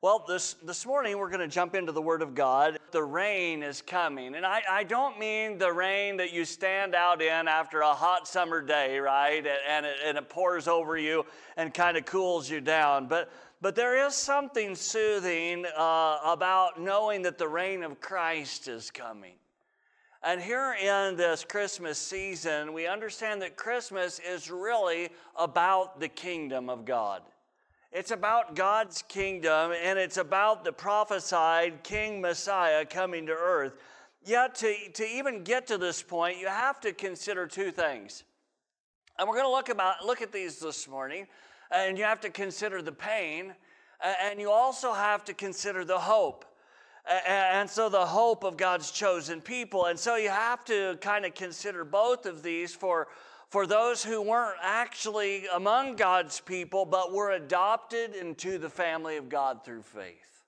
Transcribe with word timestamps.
Well, 0.00 0.24
this, 0.28 0.54
this 0.64 0.86
morning 0.86 1.18
we're 1.18 1.30
going 1.30 1.40
to 1.40 1.48
jump 1.48 1.74
into 1.74 1.90
the 1.90 2.00
Word 2.00 2.22
of 2.22 2.36
God. 2.36 2.78
The 2.92 3.02
reign 3.02 3.62
is 3.62 3.82
coming. 3.82 4.34
And 4.34 4.44
I, 4.44 4.62
I 4.68 4.84
don't 4.84 5.18
mean 5.18 5.58
the 5.58 5.72
rain 5.72 6.16
that 6.18 6.32
you 6.32 6.44
stand 6.44 6.94
out 6.94 7.22
in 7.22 7.48
after 7.48 7.80
a 7.80 7.94
hot 7.94 8.26
summer 8.26 8.60
day, 8.62 8.98
right? 8.98 9.46
And 9.68 9.86
it, 9.86 9.96
and 10.04 10.18
it 10.18 10.28
pours 10.28 10.68
over 10.68 10.96
you 10.96 11.24
and 11.56 11.72
kind 11.72 11.96
of 11.96 12.04
cools 12.04 12.50
you 12.50 12.60
down. 12.60 13.06
But, 13.06 13.30
but 13.60 13.74
there 13.74 14.06
is 14.06 14.14
something 14.14 14.74
soothing 14.74 15.66
uh, 15.76 16.18
about 16.24 16.80
knowing 16.80 17.22
that 17.22 17.38
the 17.38 17.48
reign 17.48 17.82
of 17.82 18.00
Christ 18.00 18.68
is 18.68 18.90
coming. 18.90 19.34
And 20.22 20.40
here 20.40 20.74
in 20.74 21.16
this 21.16 21.44
Christmas 21.44 21.98
season, 21.98 22.74
we 22.74 22.86
understand 22.86 23.40
that 23.40 23.56
Christmas 23.56 24.20
is 24.20 24.50
really 24.50 25.08
about 25.34 25.98
the 25.98 26.08
kingdom 26.08 26.68
of 26.68 26.84
God. 26.84 27.22
It's 27.92 28.12
about 28.12 28.54
God's 28.54 29.02
kingdom 29.02 29.72
and 29.72 29.98
it's 29.98 30.16
about 30.16 30.62
the 30.62 30.72
prophesied 30.72 31.82
King 31.82 32.20
Messiah 32.20 32.84
coming 32.84 33.26
to 33.26 33.32
earth. 33.32 33.72
Yet, 34.24 34.54
to, 34.56 34.74
to 34.94 35.04
even 35.04 35.42
get 35.42 35.66
to 35.68 35.78
this 35.78 36.02
point, 36.02 36.38
you 36.38 36.46
have 36.46 36.78
to 36.80 36.92
consider 36.92 37.46
two 37.46 37.72
things. 37.72 38.22
And 39.18 39.28
we're 39.28 39.34
going 39.34 39.46
to 39.46 39.50
look, 39.50 39.70
about, 39.70 40.04
look 40.04 40.22
at 40.22 40.30
these 40.30 40.60
this 40.60 40.86
morning. 40.86 41.26
And 41.72 41.98
you 41.98 42.04
have 42.04 42.20
to 42.20 42.30
consider 42.30 42.82
the 42.82 42.92
pain, 42.92 43.54
and 44.22 44.40
you 44.40 44.50
also 44.50 44.92
have 44.92 45.24
to 45.26 45.34
consider 45.34 45.84
the 45.84 45.98
hope. 45.98 46.44
And 47.26 47.68
so, 47.68 47.88
the 47.88 48.04
hope 48.04 48.44
of 48.44 48.56
God's 48.56 48.90
chosen 48.90 49.40
people. 49.40 49.86
And 49.86 49.98
so, 49.98 50.16
you 50.16 50.28
have 50.28 50.64
to 50.66 50.98
kind 51.00 51.24
of 51.24 51.34
consider 51.34 51.84
both 51.84 52.26
of 52.26 52.42
these 52.42 52.74
for 52.74 53.08
for 53.50 53.66
those 53.66 54.04
who 54.04 54.22
weren't 54.22 54.58
actually 54.62 55.46
among 55.52 55.96
God's 55.96 56.40
people, 56.40 56.84
but 56.84 57.12
were 57.12 57.32
adopted 57.32 58.14
into 58.14 58.58
the 58.58 58.70
family 58.70 59.16
of 59.16 59.28
God 59.28 59.64
through 59.64 59.82
faith. 59.82 60.44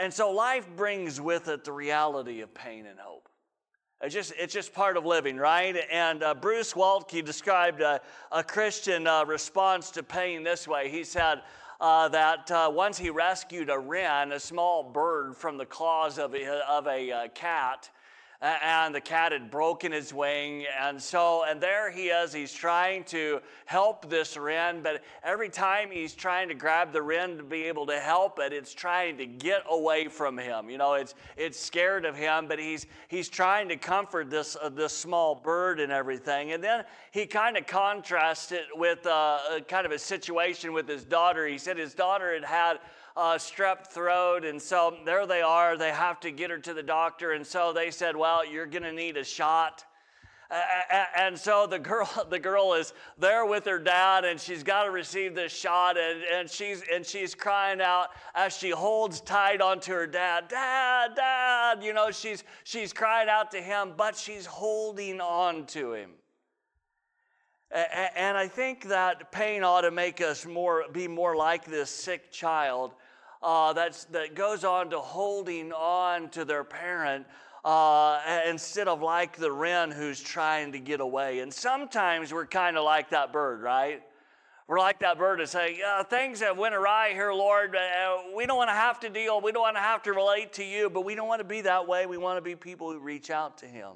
And 0.00 0.12
so 0.14 0.30
life 0.30 0.68
brings 0.76 1.20
with 1.20 1.48
it 1.48 1.64
the 1.64 1.72
reality 1.72 2.40
of 2.40 2.54
pain 2.54 2.86
and 2.86 2.98
hope. 2.98 3.28
It's 4.00 4.14
just, 4.14 4.32
it's 4.36 4.52
just 4.52 4.72
part 4.72 4.96
of 4.96 5.04
living, 5.04 5.36
right? 5.36 5.76
And 5.90 6.22
uh, 6.22 6.34
Bruce 6.34 6.74
Waltke 6.74 7.24
described 7.24 7.80
a, 7.80 8.00
a 8.32 8.42
Christian 8.42 9.06
uh, 9.06 9.24
response 9.24 9.90
to 9.92 10.02
pain 10.02 10.42
this 10.42 10.66
way. 10.66 10.90
He 10.90 11.04
said 11.04 11.42
uh, 11.80 12.08
that 12.08 12.50
uh, 12.50 12.70
once 12.72 12.98
he 12.98 13.10
rescued 13.10 13.70
a 13.70 13.78
wren, 13.78 14.32
a 14.32 14.40
small 14.40 14.82
bird, 14.82 15.36
from 15.36 15.56
the 15.56 15.66
claws 15.66 16.18
of 16.18 16.34
a, 16.34 16.68
of 16.68 16.86
a 16.86 17.12
uh, 17.12 17.28
cat, 17.28 17.90
and 18.42 18.92
the 18.92 19.00
cat 19.00 19.30
had 19.30 19.50
broken 19.50 19.92
his 19.92 20.12
wing. 20.12 20.66
And 20.80 21.00
so, 21.00 21.44
and 21.44 21.60
there 21.60 21.90
he 21.90 22.08
is, 22.08 22.32
he's 22.32 22.52
trying 22.52 23.04
to 23.04 23.40
help 23.66 24.10
this 24.10 24.36
wren, 24.36 24.82
but 24.82 25.02
every 25.22 25.48
time 25.48 25.90
he's 25.92 26.12
trying 26.12 26.48
to 26.48 26.54
grab 26.54 26.92
the 26.92 27.00
wren 27.00 27.36
to 27.36 27.44
be 27.44 27.62
able 27.62 27.86
to 27.86 28.00
help 28.00 28.40
it, 28.40 28.52
it's 28.52 28.74
trying 28.74 29.16
to 29.18 29.26
get 29.26 29.62
away 29.70 30.08
from 30.08 30.36
him. 30.36 30.68
You 30.68 30.78
know, 30.78 30.94
it's, 30.94 31.14
it's 31.36 31.58
scared 31.58 32.04
of 32.04 32.16
him, 32.16 32.48
but 32.48 32.58
he's, 32.58 32.86
he's 33.06 33.28
trying 33.28 33.68
to 33.68 33.76
comfort 33.76 34.28
this, 34.28 34.56
uh, 34.60 34.68
this 34.68 34.96
small 34.96 35.36
bird 35.36 35.78
and 35.78 35.92
everything. 35.92 36.50
And 36.50 36.62
then 36.62 36.84
he 37.12 37.26
kind 37.26 37.56
of 37.56 37.66
contrasts 37.66 38.50
it 38.50 38.66
with 38.74 39.06
uh, 39.06 39.38
a, 39.56 39.60
kind 39.60 39.86
of 39.86 39.92
a 39.92 39.98
situation 39.98 40.72
with 40.72 40.88
his 40.88 41.04
daughter. 41.04 41.46
He 41.46 41.58
said 41.58 41.78
his 41.78 41.94
daughter 41.94 42.34
had 42.34 42.44
had 42.44 42.78
uh, 43.16 43.34
strep 43.34 43.86
throat. 43.88 44.44
And 44.44 44.60
so 44.60 44.96
there 45.04 45.26
they 45.26 45.42
are. 45.42 45.76
They 45.76 45.90
have 45.90 46.20
to 46.20 46.30
get 46.30 46.50
her 46.50 46.58
to 46.58 46.74
the 46.74 46.82
doctor. 46.82 47.32
And 47.32 47.46
so 47.46 47.72
they 47.72 47.90
said, 47.90 48.16
Well, 48.16 48.44
you're 48.46 48.66
going 48.66 48.84
to 48.84 48.92
need 48.92 49.16
a 49.16 49.24
shot. 49.24 49.84
And 51.16 51.38
so 51.38 51.66
the 51.66 51.78
girl, 51.78 52.10
the 52.30 52.38
girl 52.38 52.74
is 52.74 52.92
there 53.18 53.46
with 53.46 53.64
her 53.64 53.78
dad, 53.78 54.24
and 54.24 54.38
she's 54.38 54.62
got 54.62 54.84
to 54.84 54.90
receive 54.90 55.34
this 55.34 55.52
shot, 55.52 55.96
and, 55.96 56.22
and 56.24 56.50
she's 56.50 56.82
and 56.92 57.06
she's 57.06 57.34
crying 57.34 57.80
out 57.80 58.08
as 58.34 58.56
she 58.56 58.70
holds 58.70 59.20
tight 59.20 59.60
onto 59.60 59.92
her 59.92 60.06
dad, 60.06 60.48
Dad, 60.48 61.14
Dad. 61.16 61.82
You 61.82 61.94
know, 61.94 62.10
she's 62.10 62.44
she's 62.64 62.92
crying 62.92 63.28
out 63.28 63.50
to 63.52 63.62
him, 63.62 63.94
but 63.96 64.16
she's 64.16 64.44
holding 64.44 65.20
on 65.20 65.66
to 65.66 65.94
him. 65.94 66.10
And 67.70 68.36
I 68.36 68.48
think 68.48 68.88
that 68.88 69.32
pain 69.32 69.64
ought 69.64 69.80
to 69.80 69.90
make 69.90 70.20
us 70.20 70.44
more 70.44 70.84
be 70.92 71.08
more 71.08 71.34
like 71.34 71.64
this 71.64 71.88
sick 71.88 72.30
child 72.30 72.92
uh, 73.42 73.72
that's, 73.72 74.04
that 74.06 74.34
goes 74.34 74.64
on 74.64 74.90
to 74.90 74.98
holding 74.98 75.72
on 75.72 76.28
to 76.30 76.44
their 76.44 76.64
parent 76.64 77.26
uh, 77.64 78.20
instead 78.48 78.88
of 78.88 79.02
like 79.02 79.36
the 79.36 79.50
wren 79.50 79.90
who's 79.90 80.20
trying 80.20 80.72
to 80.72 80.78
get 80.78 81.00
away. 81.00 81.40
And 81.40 81.52
sometimes 81.52 82.32
we're 82.32 82.46
kind 82.46 82.76
of 82.76 82.84
like 82.84 83.10
that 83.10 83.32
bird, 83.32 83.62
right? 83.62 84.02
We're 84.68 84.78
like 84.78 85.00
that 85.00 85.18
bird 85.18 85.40
to 85.40 85.46
say, 85.46 85.80
things 86.08 86.40
have 86.40 86.56
went 86.56 86.74
awry 86.74 87.10
here, 87.12 87.32
Lord. 87.32 87.76
Uh, 87.76 88.18
we 88.34 88.46
don't 88.46 88.56
want 88.56 88.70
to 88.70 88.74
have 88.74 89.00
to 89.00 89.08
deal. 89.08 89.40
We 89.40 89.52
don't 89.52 89.62
want 89.62 89.76
to 89.76 89.82
have 89.82 90.02
to 90.04 90.12
relate 90.12 90.52
to 90.54 90.64
you, 90.64 90.88
but 90.88 91.04
we 91.04 91.14
don't 91.14 91.28
want 91.28 91.40
to 91.40 91.44
be 91.46 91.60
that 91.62 91.86
way. 91.86 92.06
We 92.06 92.16
want 92.16 92.38
to 92.38 92.42
be 92.42 92.54
people 92.56 92.90
who 92.90 92.98
reach 92.98 93.30
out 93.30 93.58
to 93.58 93.66
Him. 93.66 93.90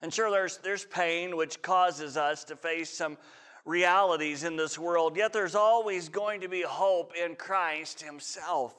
And 0.00 0.14
sure, 0.14 0.30
there's, 0.30 0.58
there's 0.58 0.84
pain 0.84 1.36
which 1.36 1.60
causes 1.60 2.16
us 2.16 2.44
to 2.44 2.56
face 2.56 2.90
some 2.90 3.18
realities 3.66 4.44
in 4.44 4.56
this 4.56 4.78
world, 4.78 5.16
yet 5.16 5.32
there's 5.32 5.56
always 5.56 6.08
going 6.08 6.40
to 6.40 6.48
be 6.48 6.62
hope 6.62 7.12
in 7.14 7.34
Christ 7.34 8.00
Himself. 8.00 8.74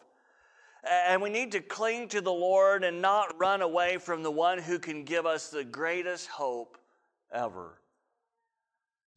And 0.90 1.22
we 1.22 1.30
need 1.30 1.52
to 1.52 1.60
cling 1.60 2.08
to 2.10 2.22
the 2.22 2.32
Lord 2.32 2.84
and 2.84 3.02
not 3.02 3.38
run 3.40 3.62
away 3.62 3.98
from 3.98 4.24
the 4.24 4.32
one 4.32 4.58
who 4.58 4.80
can 4.80 5.04
give 5.04 5.26
us 5.26 5.50
the 5.50 5.64
greatest 5.64 6.28
hope 6.28 6.78
ever. 7.32 7.82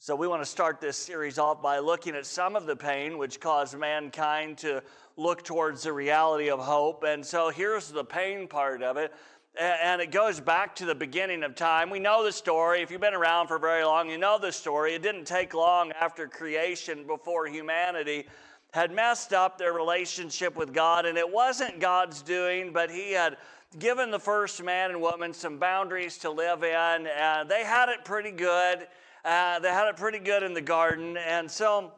So, 0.03 0.17
we 0.17 0.27
want 0.27 0.43
to 0.43 0.47
start 0.47 0.81
this 0.81 0.97
series 0.97 1.39
off 1.39 1.61
by 1.61 1.79
looking 1.79 2.15
at 2.15 2.25
some 2.25 2.57
of 2.57 2.65
the 2.65 2.75
pain 2.75 3.19
which 3.19 3.39
caused 3.39 3.79
mankind 3.79 4.57
to 4.59 4.83
look 5.19 5.45
towards 5.45 5.83
the 5.83 5.93
reality 5.93 6.49
of 6.49 6.59
hope. 6.59 7.05
And 7.05 7.25
so, 7.25 7.51
here's 7.51 7.91
the 7.91 8.03
pain 8.03 8.49
part 8.49 8.83
of 8.83 8.97
it 8.97 9.13
and 9.61 10.01
it 10.01 10.11
goes 10.11 10.41
back 10.41 10.75
to 10.77 10.87
the 10.87 10.95
beginning 10.95 11.43
of 11.43 11.55
time. 11.55 11.91
We 11.91 11.99
know 11.99 12.25
the 12.25 12.33
story. 12.33 12.81
If 12.81 12.91
you've 12.91 13.01
been 13.01 13.13
around 13.13 13.49
for 13.49 13.59
very 13.59 13.85
long, 13.85 14.09
you 14.09 14.17
know 14.17 14.39
the 14.39 14.53
story. 14.53 14.95
It 14.95 15.03
didn't 15.03 15.27
take 15.27 15.53
long 15.53 15.93
after 16.01 16.27
creation 16.27 17.07
before 17.07 17.47
humanity 17.47 18.27
had 18.73 18.91
messed 18.91 19.35
up 19.35 19.59
their 19.59 19.75
relationship 19.75 20.57
with 20.57 20.73
God, 20.73 21.05
and 21.05 21.19
it 21.19 21.31
wasn't 21.31 21.79
God's 21.79 22.23
doing, 22.23 22.73
but 22.73 22.91
He 22.91 23.13
had 23.13 23.37
given 23.79 24.11
the 24.11 24.19
first 24.19 24.63
man 24.63 24.91
and 24.91 25.01
woman 25.01 25.35
some 25.35 25.59
boundaries 25.59 26.17
to 26.19 26.31
live 26.31 26.63
in. 26.63 27.07
and 27.07 27.49
they 27.49 27.65
had 27.65 27.91
it 27.91 28.05
pretty 28.05 28.31
good. 28.31 28.87
Uh, 29.25 29.59
they 29.59 29.69
had 29.69 29.89
it 29.89 29.97
pretty 29.97 30.21
good 30.21 30.43
in 30.43 30.55
the 30.55 30.61
garden, 30.63 31.19
and 31.19 31.51
so 31.51 31.93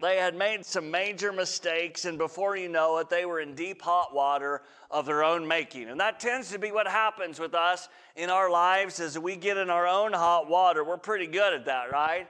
they 0.00 0.16
had 0.16 0.34
made 0.34 0.64
some 0.64 0.90
major 0.90 1.32
mistakes, 1.32 2.04
and 2.04 2.16
before 2.16 2.56
you 2.56 2.68
know 2.68 2.98
it, 2.98 3.10
they 3.10 3.26
were 3.26 3.40
in 3.40 3.54
deep 3.54 3.82
hot 3.82 4.14
water 4.14 4.62
of 4.90 5.06
their 5.06 5.22
own 5.22 5.46
making. 5.46 5.88
And 5.88 6.00
that 6.00 6.18
tends 6.18 6.50
to 6.50 6.58
be 6.58 6.72
what 6.72 6.88
happens 6.88 7.38
with 7.38 7.54
us 7.54 7.88
in 8.16 8.30
our 8.30 8.50
lives 8.50 8.98
as 8.98 9.18
we 9.18 9.36
get 9.36 9.56
in 9.56 9.68
our 9.70 9.86
own 9.86 10.12
hot 10.12 10.48
water. 10.48 10.84
We're 10.84 10.96
pretty 10.96 11.26
good 11.26 11.52
at 11.52 11.66
that, 11.66 11.92
right? 11.92 12.28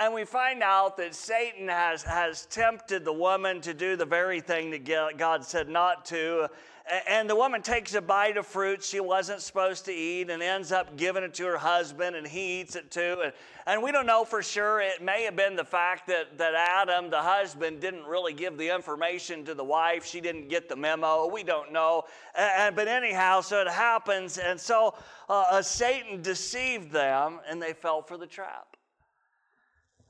And 0.00 0.14
we 0.14 0.24
find 0.24 0.62
out 0.62 0.96
that 0.98 1.14
Satan 1.14 1.68
has, 1.68 2.02
has 2.02 2.46
tempted 2.46 3.04
the 3.04 3.12
woman 3.12 3.60
to 3.62 3.74
do 3.74 3.96
the 3.96 4.06
very 4.06 4.40
thing 4.40 4.70
that 4.70 5.16
God 5.16 5.44
said 5.44 5.68
not 5.68 6.04
to. 6.06 6.48
And 7.06 7.28
the 7.28 7.36
woman 7.36 7.60
takes 7.60 7.94
a 7.94 8.00
bite 8.00 8.36
of 8.36 8.46
fruit 8.46 8.82
she 8.82 9.00
wasn't 9.00 9.42
supposed 9.42 9.84
to 9.84 9.92
eat 9.92 10.30
and 10.30 10.42
ends 10.42 10.72
up 10.72 10.96
giving 10.96 11.22
it 11.22 11.34
to 11.34 11.44
her 11.44 11.58
husband, 11.58 12.16
and 12.16 12.26
he 12.26 12.60
eats 12.60 12.76
it 12.76 12.90
too. 12.90 13.20
And, 13.22 13.32
and 13.66 13.82
we 13.82 13.92
don't 13.92 14.06
know 14.06 14.24
for 14.24 14.42
sure. 14.42 14.80
It 14.80 15.02
may 15.02 15.24
have 15.24 15.36
been 15.36 15.54
the 15.54 15.64
fact 15.64 16.06
that, 16.06 16.38
that 16.38 16.54
Adam, 16.54 17.10
the 17.10 17.20
husband, 17.20 17.80
didn't 17.80 18.04
really 18.04 18.32
give 18.32 18.56
the 18.56 18.74
information 18.74 19.44
to 19.44 19.54
the 19.54 19.64
wife. 19.64 20.06
She 20.06 20.22
didn't 20.22 20.48
get 20.48 20.68
the 20.68 20.76
memo. 20.76 21.26
We 21.26 21.42
don't 21.42 21.72
know. 21.72 22.04
And, 22.34 22.74
but 22.74 22.88
anyhow, 22.88 23.42
so 23.42 23.60
it 23.60 23.68
happens. 23.68 24.38
And 24.38 24.58
so 24.58 24.94
uh, 25.28 25.44
uh 25.50 25.62
Satan 25.62 26.22
deceived 26.22 26.90
them, 26.90 27.40
and 27.46 27.60
they 27.60 27.74
fell 27.74 28.00
for 28.00 28.16
the 28.16 28.26
trap. 28.26 28.77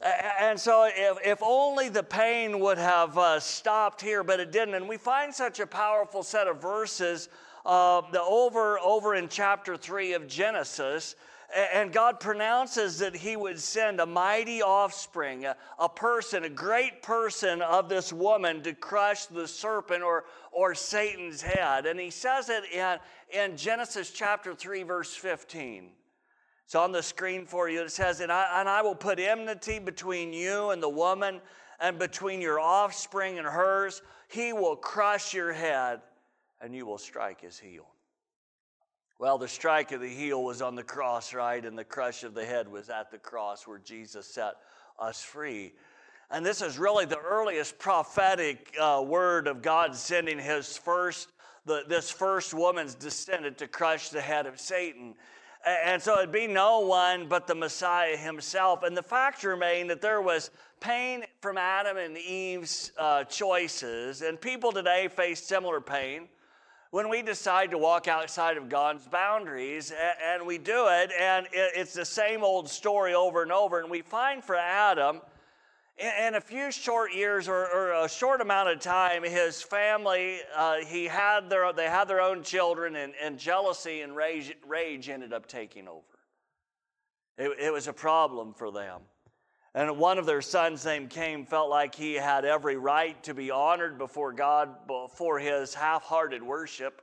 And 0.01 0.59
so, 0.59 0.89
if, 0.89 1.19
if 1.25 1.39
only 1.43 1.89
the 1.89 2.05
pain 2.05 2.61
would 2.61 2.79
have 2.79 3.19
uh, 3.19 3.41
stopped 3.41 4.01
here, 4.01 4.23
but 4.23 4.39
it 4.39 4.53
didn't. 4.53 4.75
And 4.75 4.89
we 4.89 4.97
find 4.97 5.35
such 5.35 5.59
a 5.59 5.67
powerful 5.67 6.23
set 6.23 6.47
of 6.47 6.63
verses 6.63 7.29
uh, 7.67 8.03
the 8.13 8.23
over, 8.23 8.79
over 8.79 9.17
in 9.17 9.29
chapter 9.29 9.77
3 9.77 10.13
of 10.13 10.29
Genesis. 10.29 11.17
And 11.75 11.93
God 11.93 12.21
pronounces 12.21 12.99
that 12.99 13.17
He 13.17 13.35
would 13.35 13.59
send 13.59 14.01
a 14.01 14.07
mighty 14.07 14.63
offspring, 14.63 15.47
a, 15.47 15.57
a 15.79 15.89
person, 15.89 16.45
a 16.45 16.49
great 16.49 17.03
person 17.03 17.61
of 17.63 17.89
this 17.89 18.13
woman 18.13 18.63
to 18.63 18.75
crush 18.75 19.27
the 19.27 19.49
serpent 19.49 20.03
or, 20.03 20.27
or 20.53 20.75
Satan's 20.75 21.43
head. 21.43 21.87
And 21.87 21.99
He 21.99 22.11
says 22.11 22.51
it 22.51 22.65
in, 22.73 22.99
in 23.33 23.57
Genesis 23.57 24.11
chapter 24.11 24.55
3, 24.55 24.85
verse 24.85 25.15
15. 25.15 25.91
It's 26.69 26.75
on 26.75 26.93
the 26.93 27.03
screen 27.03 27.47
for 27.47 27.71
you. 27.71 27.81
It 27.81 27.91
says, 27.91 28.21
and 28.21 28.31
I, 28.31 28.61
and 28.61 28.69
I 28.69 28.83
will 28.83 28.95
put 28.95 29.19
enmity 29.19 29.79
between 29.79 30.35
you 30.35 30.69
and 30.69 30.83
the 30.83 30.89
woman, 30.91 31.41
and 31.81 31.99
between 31.99 32.43
your 32.43 32.61
offspring 32.61 33.39
and 33.39 33.47
hers, 33.47 34.03
he 34.29 34.53
will 34.53 34.77
crush 34.77 35.33
your 35.33 35.51
head 35.51 36.03
and 36.61 36.75
you 36.75 36.85
will 36.85 36.99
strike 36.99 37.41
his 37.41 37.59
heel. 37.59 37.87
Well, 39.19 39.39
the 39.39 39.49
strike 39.49 39.93
of 39.93 40.03
the 40.03 40.11
heel 40.11 40.45
was 40.45 40.61
on 40.61 40.75
the 40.75 40.83
cross, 40.83 41.33
right? 41.33 41.65
And 41.65 41.79
the 41.79 41.85
crush 41.85 42.23
of 42.23 42.35
the 42.35 42.45
head 42.45 42.69
was 42.69 42.91
at 42.91 43.11
the 43.11 43.17
cross 43.17 43.67
where 43.67 43.79
Jesus 43.79 44.27
set 44.27 44.57
us 44.99 45.23
free. 45.23 45.73
And 46.31 46.45
this 46.45 46.61
is 46.61 46.79
really 46.79 47.07
the 47.07 47.17
earliest 47.17 47.79
prophetic 47.79 48.75
uh, 48.79 49.03
word 49.07 49.47
of 49.47 49.63
God 49.63 49.97
sending 49.97 50.39
his 50.39 50.77
first, 50.77 51.31
the, 51.65 51.85
this 51.89 52.11
first 52.11 52.53
woman's 52.53 52.95
descendant 52.95 53.57
to 53.57 53.69
crush 53.69 54.11
the 54.11 54.21
head 54.21 54.45
of 54.45 54.61
Satan. 54.61 55.15
And 55.67 56.01
so 56.01 56.19
it'd 56.19 56.33
be 56.33 56.47
no 56.47 56.81
one 56.81 57.29
but 57.29 57.47
the 57.47 57.55
Messiah 57.55 58.17
himself. 58.17 58.83
And 58.83 58.97
the 58.97 59.03
fact 59.03 59.43
remained 59.45 59.91
that 59.91 60.01
there 60.01 60.23
was 60.23 60.51
pain 60.81 61.25
from 61.41 61.59
Adam 61.59 61.97
and 61.97 62.17
Eve's 62.17 62.93
uh, 62.97 63.25
choices, 63.25 64.23
and 64.23 64.41
people 64.41 64.73
today 64.73 65.09
face 65.09 65.43
similar 65.43 65.81
pain 65.81 66.29
when 66.91 67.11
we 67.11 67.21
decide 67.21 67.71
to 67.71 67.79
walk 67.79 68.09
outside 68.09 68.57
of 68.57 68.69
God's 68.69 69.07
boundaries, 69.07 69.93
and 70.25 70.47
we 70.47 70.57
do 70.57 70.87
it, 70.89 71.11
and 71.19 71.47
it's 71.53 71.93
the 71.93 72.05
same 72.05 72.43
old 72.43 72.69
story 72.69 73.13
over 73.13 73.43
and 73.43 73.53
over. 73.53 73.81
And 73.81 73.91
we 73.91 74.01
find 74.01 74.43
for 74.43 74.57
Adam, 74.57 75.21
in 75.99 76.35
a 76.37 76.41
few 76.41 76.71
short 76.71 77.13
years 77.13 77.49
or, 77.49 77.67
or 77.67 78.05
a 78.05 78.09
short 78.09 78.41
amount 78.41 78.69
of 78.69 78.81
time, 78.81 79.25
his 79.25 79.63
family, 79.63 80.39
uh, 80.57 80.77
he 80.87 81.07
had 81.07 81.51
their, 81.51 81.73
they 81.73 81.87
had 81.89 82.07
their 82.07 82.21
own 82.21 82.43
children, 82.43 82.97
and, 82.97 83.15
and 83.21 83.39
jealousy 83.39 84.03
and 84.03 84.15
rage, 84.15 84.55
rage 84.67 85.09
ended 85.09 85.33
up 85.33 85.47
taking 85.47 85.89
over. 85.89 86.05
It, 87.37 87.51
it 87.61 87.73
was 87.73 87.89
a 87.89 87.93
problem 87.93 88.55
for 88.55 88.71
them. 88.71 89.03
And 89.75 89.99
one 89.99 90.19
of 90.19 90.27
their 90.27 90.43
sons, 90.43 90.85
named 90.85 91.11
Cain, 91.11 91.45
felt 91.45 91.69
like 91.69 91.95
he 91.95 92.15
had 92.15 92.45
every 92.45 92.77
right 92.77 93.23
to 93.25 93.35
be 93.35 93.51
honored 93.51 93.99
before 93.99 94.33
God 94.33 94.71
for 95.15 95.39
his 95.39 95.75
half 95.75 96.03
hearted 96.05 96.43
worship. 96.43 97.03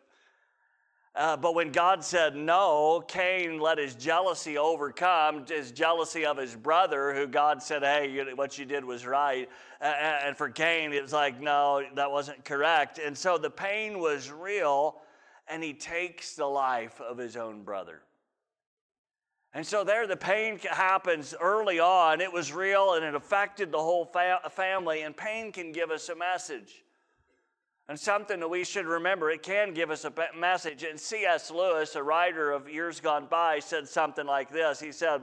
Uh, 1.15 1.37
but 1.37 1.55
when 1.55 1.71
God 1.71 2.03
said 2.03 2.35
no, 2.35 3.01
Cain 3.07 3.59
let 3.59 3.77
his 3.77 3.95
jealousy 3.95 4.57
overcome 4.57 5.45
his 5.47 5.71
jealousy 5.71 6.25
of 6.25 6.35
his 6.35 6.55
brother, 6.55 7.13
who 7.13 7.25
God 7.25 7.63
said, 7.63 7.83
Hey, 7.83 8.11
you, 8.11 8.35
what 8.35 8.57
you 8.57 8.65
did 8.65 8.83
was 8.83 9.05
right. 9.05 9.49
And 9.79 10.35
for 10.35 10.49
Cain, 10.49 10.91
it 10.91 11.01
was 11.01 11.13
like, 11.13 11.39
No, 11.39 11.83
that 11.95 12.11
wasn't 12.11 12.43
correct. 12.43 12.99
And 12.99 13.17
so 13.17 13.37
the 13.37 13.49
pain 13.49 13.99
was 13.99 14.29
real, 14.29 14.97
and 15.47 15.63
he 15.63 15.73
takes 15.73 16.35
the 16.35 16.45
life 16.45 16.99
of 16.99 17.17
his 17.17 17.37
own 17.37 17.63
brother. 17.63 18.01
And 19.53 19.65
so 19.65 19.85
there, 19.85 20.05
the 20.05 20.17
pain 20.17 20.59
happens 20.69 21.33
early 21.39 21.79
on. 21.79 22.19
It 22.19 22.31
was 22.31 22.51
real 22.51 22.95
and 22.95 23.05
it 23.05 23.15
affected 23.15 23.71
the 23.71 23.77
whole 23.77 24.03
fa- 24.03 24.41
family. 24.51 25.03
And 25.03 25.15
pain 25.15 25.53
can 25.53 25.71
give 25.71 25.91
us 25.91 26.09
a 26.09 26.15
message. 26.15 26.83
And 27.87 27.99
something 27.99 28.39
that 28.39 28.47
we 28.47 28.63
should 28.63 28.87
remember, 28.87 29.29
it 29.29 29.43
can 29.43 29.73
give 29.73 29.91
us 29.91 30.05
a 30.05 30.13
message. 30.35 30.83
And 30.83 30.99
C.S. 30.99 31.51
Lewis, 31.51 31.95
a 31.95 32.01
writer 32.01 32.51
of 32.51 32.67
years 32.67 32.99
gone 32.99 33.27
by, 33.29 33.59
said 33.59 33.87
something 33.87 34.25
like 34.25 34.49
this 34.49 34.79
He 34.79 34.91
said, 34.91 35.21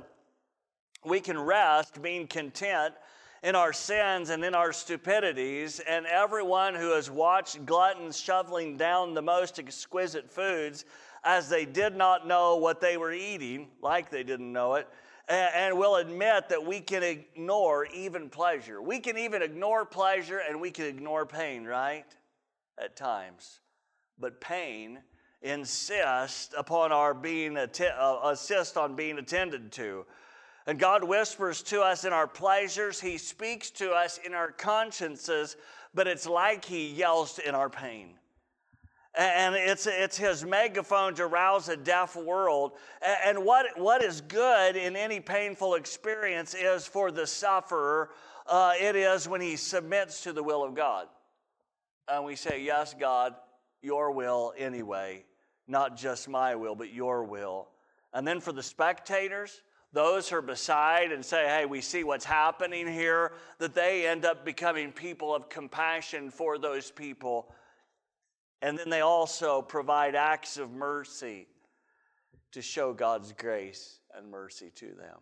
We 1.05 1.21
can 1.21 1.39
rest, 1.39 2.01
being 2.01 2.29
content 2.29 2.95
in 3.43 3.57
our 3.57 3.73
sins 3.73 4.31
and 4.31 4.45
in 4.45 4.55
our 4.55 4.73
stupidities. 4.73 5.81
And 5.81 6.07
everyone 6.07 6.77
who 6.77 6.93
has 6.93 7.11
watched 7.11 7.67
gluttons 7.67 8.19
shoveling 8.19 8.77
down 8.77 9.15
the 9.15 9.23
most 9.23 9.59
exquisite 9.59 10.31
foods 10.31 10.85
as 11.25 11.49
they 11.49 11.65
did 11.65 11.97
not 11.97 12.29
know 12.29 12.57
what 12.57 12.81
they 12.81 12.97
were 12.97 13.13
eating, 13.13 13.69
like 13.81 14.09
they 14.09 14.23
didn't 14.23 14.53
know 14.53 14.75
it, 14.75 14.89
and 15.29 15.77
will 15.77 15.97
admit 15.97 16.49
that 16.49 16.65
we 16.65 16.81
can 16.81 17.03
ignore 17.03 17.87
even 17.87 18.29
pleasure. 18.29 18.83
We 18.83 19.01
can 19.01 19.17
even 19.19 19.43
ignore 19.43 19.85
pleasure 19.85 20.43
and 20.49 20.61
we 20.61 20.71
can 20.71 20.87
ignore 20.87 21.27
pain, 21.27 21.65
right? 21.65 22.05
At 22.79 22.97
times. 22.97 23.61
But 24.19 24.41
pain 24.41 25.01
insists 25.43 26.55
upon 26.57 26.93
our 26.93 27.15
being 27.15 27.57
uh, 27.57 28.19
assist 28.25 28.77
on 28.77 28.97
being 28.97 29.19
attended 29.19 29.73
to. 29.73 30.07
And 30.67 30.79
God 30.79 31.03
whispers 31.03 31.63
to 31.65 31.83
us 31.83 32.05
in 32.05 32.13
our 32.13 32.29
pleasures, 32.29 33.01
He 33.01 33.19
speaks 33.19 33.71
to 33.73 33.91
us 33.91 34.19
in 34.25 34.33
our 34.33 34.53
consciences, 34.53 35.57
but 35.93 36.07
it's 36.07 36.27
like 36.27 36.65
He 36.65 36.89
yells 36.89 37.39
in 37.39 37.55
our 37.55 37.69
pain. 37.69 38.15
And 39.15 39.55
it's, 39.55 39.87
it's 39.87 40.17
his 40.17 40.43
megaphone 40.43 41.15
to 41.17 41.27
rouse 41.27 41.69
a 41.69 41.77
deaf 41.77 42.17
world. 42.17 42.73
And 43.27 43.45
what, 43.45 43.79
what 43.79 44.03
is 44.03 44.23
good 44.23 44.75
in 44.75 44.97
any 44.97 45.21
painful 45.21 45.75
experience 45.75 46.55
is 46.55 46.87
for 46.87 47.11
the 47.11 47.27
sufferer, 47.27 48.09
uh, 48.47 48.73
it 48.81 48.97
is 48.97 49.29
when 49.29 49.43
he 49.43 49.57
submits 49.57 50.23
to 50.23 50.33
the 50.33 50.43
will 50.43 50.65
of 50.65 50.75
God. 50.75 51.09
And 52.09 52.25
we 52.25 52.37
say, 52.37 52.63
Yes, 52.63 52.95
God, 52.99 53.35
your 53.81 54.13
will 54.13 54.53
anyway, 54.57 55.25
not 55.67 55.97
just 55.97 56.29
my 56.29 56.55
will, 56.55 56.75
but 56.75 56.93
your 56.93 57.25
will. 57.25 57.69
And 58.13 58.27
then 58.27 58.41
for 58.41 58.53
the 58.53 58.63
spectators, 58.63 59.63
those 59.93 60.29
who 60.29 60.37
are 60.37 60.43
beside 60.43 61.13
and 61.13 61.25
say, 61.25 61.47
hey, 61.47 61.67
we 61.67 61.81
see 61.81 62.05
what's 62.05 62.25
happening 62.25 62.87
here, 62.87 63.33
that 63.59 63.75
they 63.75 64.07
end 64.07 64.25
up 64.25 64.45
becoming 64.45 64.91
people 64.91 65.35
of 65.35 65.49
compassion 65.49 66.31
for 66.31 66.59
those 66.59 66.91
people 66.91 67.53
and 68.63 68.79
then 68.79 68.89
they 68.89 69.01
also 69.01 69.61
provide 69.61 70.15
acts 70.15 70.57
of 70.57 70.71
mercy 70.71 71.49
to 72.53 72.63
show 72.63 72.93
God's 72.93 73.33
grace 73.33 73.99
and 74.17 74.31
mercy 74.31 74.71
to 74.77 74.87
them. 74.87 75.19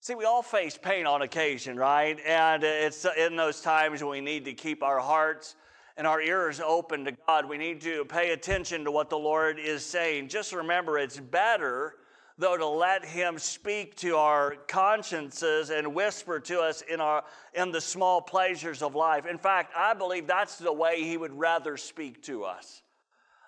See, 0.00 0.14
we 0.14 0.24
all 0.24 0.42
face 0.42 0.78
pain 0.80 1.06
on 1.06 1.22
occasion, 1.22 1.76
right? 1.76 2.18
And 2.26 2.64
it's 2.64 3.06
in 3.18 3.36
those 3.36 3.60
times 3.60 4.02
when 4.02 4.10
we 4.10 4.20
need 4.20 4.46
to 4.46 4.54
keep 4.54 4.82
our 4.82 4.98
hearts 4.98 5.56
and 5.96 6.06
our 6.06 6.20
ears 6.20 6.60
open 6.60 7.04
to 7.04 7.12
God. 7.26 7.48
We 7.48 7.58
need 7.58 7.80
to 7.82 8.04
pay 8.06 8.32
attention 8.32 8.84
to 8.84 8.90
what 8.90 9.10
the 9.10 9.18
Lord 9.18 9.58
is 9.58 9.84
saying. 9.84 10.28
Just 10.28 10.52
remember, 10.52 10.98
it's 10.98 11.18
better 11.18 11.94
though 12.36 12.56
to 12.56 12.66
let 12.66 13.04
him 13.04 13.38
speak 13.38 13.94
to 13.94 14.16
our 14.16 14.56
consciences 14.66 15.70
and 15.70 15.94
whisper 15.94 16.40
to 16.40 16.60
us 16.60 16.82
in 16.82 17.00
our 17.00 17.22
in 17.54 17.70
the 17.70 17.80
small 17.80 18.20
pleasures 18.20 18.82
of 18.82 18.94
life 18.94 19.26
in 19.26 19.38
fact 19.38 19.72
i 19.76 19.94
believe 19.94 20.26
that's 20.26 20.58
the 20.58 20.72
way 20.72 21.02
he 21.04 21.16
would 21.16 21.32
rather 21.32 21.76
speak 21.76 22.20
to 22.22 22.42
us 22.42 22.82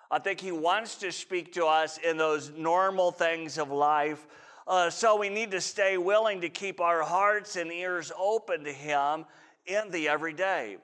i 0.09 0.17
think 0.17 0.39
he 0.39 0.53
wants 0.53 0.95
to 0.95 1.11
speak 1.11 1.51
to 1.51 1.65
us 1.65 1.97
in 1.97 2.15
those 2.15 2.51
normal 2.51 3.11
things 3.11 3.57
of 3.57 3.71
life 3.71 4.25
uh, 4.67 4.89
so 4.89 5.17
we 5.17 5.29
need 5.29 5.51
to 5.51 5.61
stay 5.61 5.97
willing 5.97 6.41
to 6.41 6.49
keep 6.49 6.81
our 6.81 7.01
hearts 7.01 7.55
and 7.55 7.71
ears 7.71 8.11
open 8.17 8.63
to 8.63 8.71
him 8.71 9.25
in 9.65 9.91
the 9.91 10.07
everyday 10.07 10.77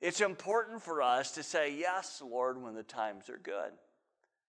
it's 0.00 0.20
important 0.20 0.82
for 0.82 1.02
us 1.02 1.32
to 1.32 1.42
say 1.42 1.74
yes 1.76 2.22
lord 2.24 2.60
when 2.60 2.74
the 2.74 2.82
times 2.82 3.28
are 3.28 3.40
good 3.42 3.72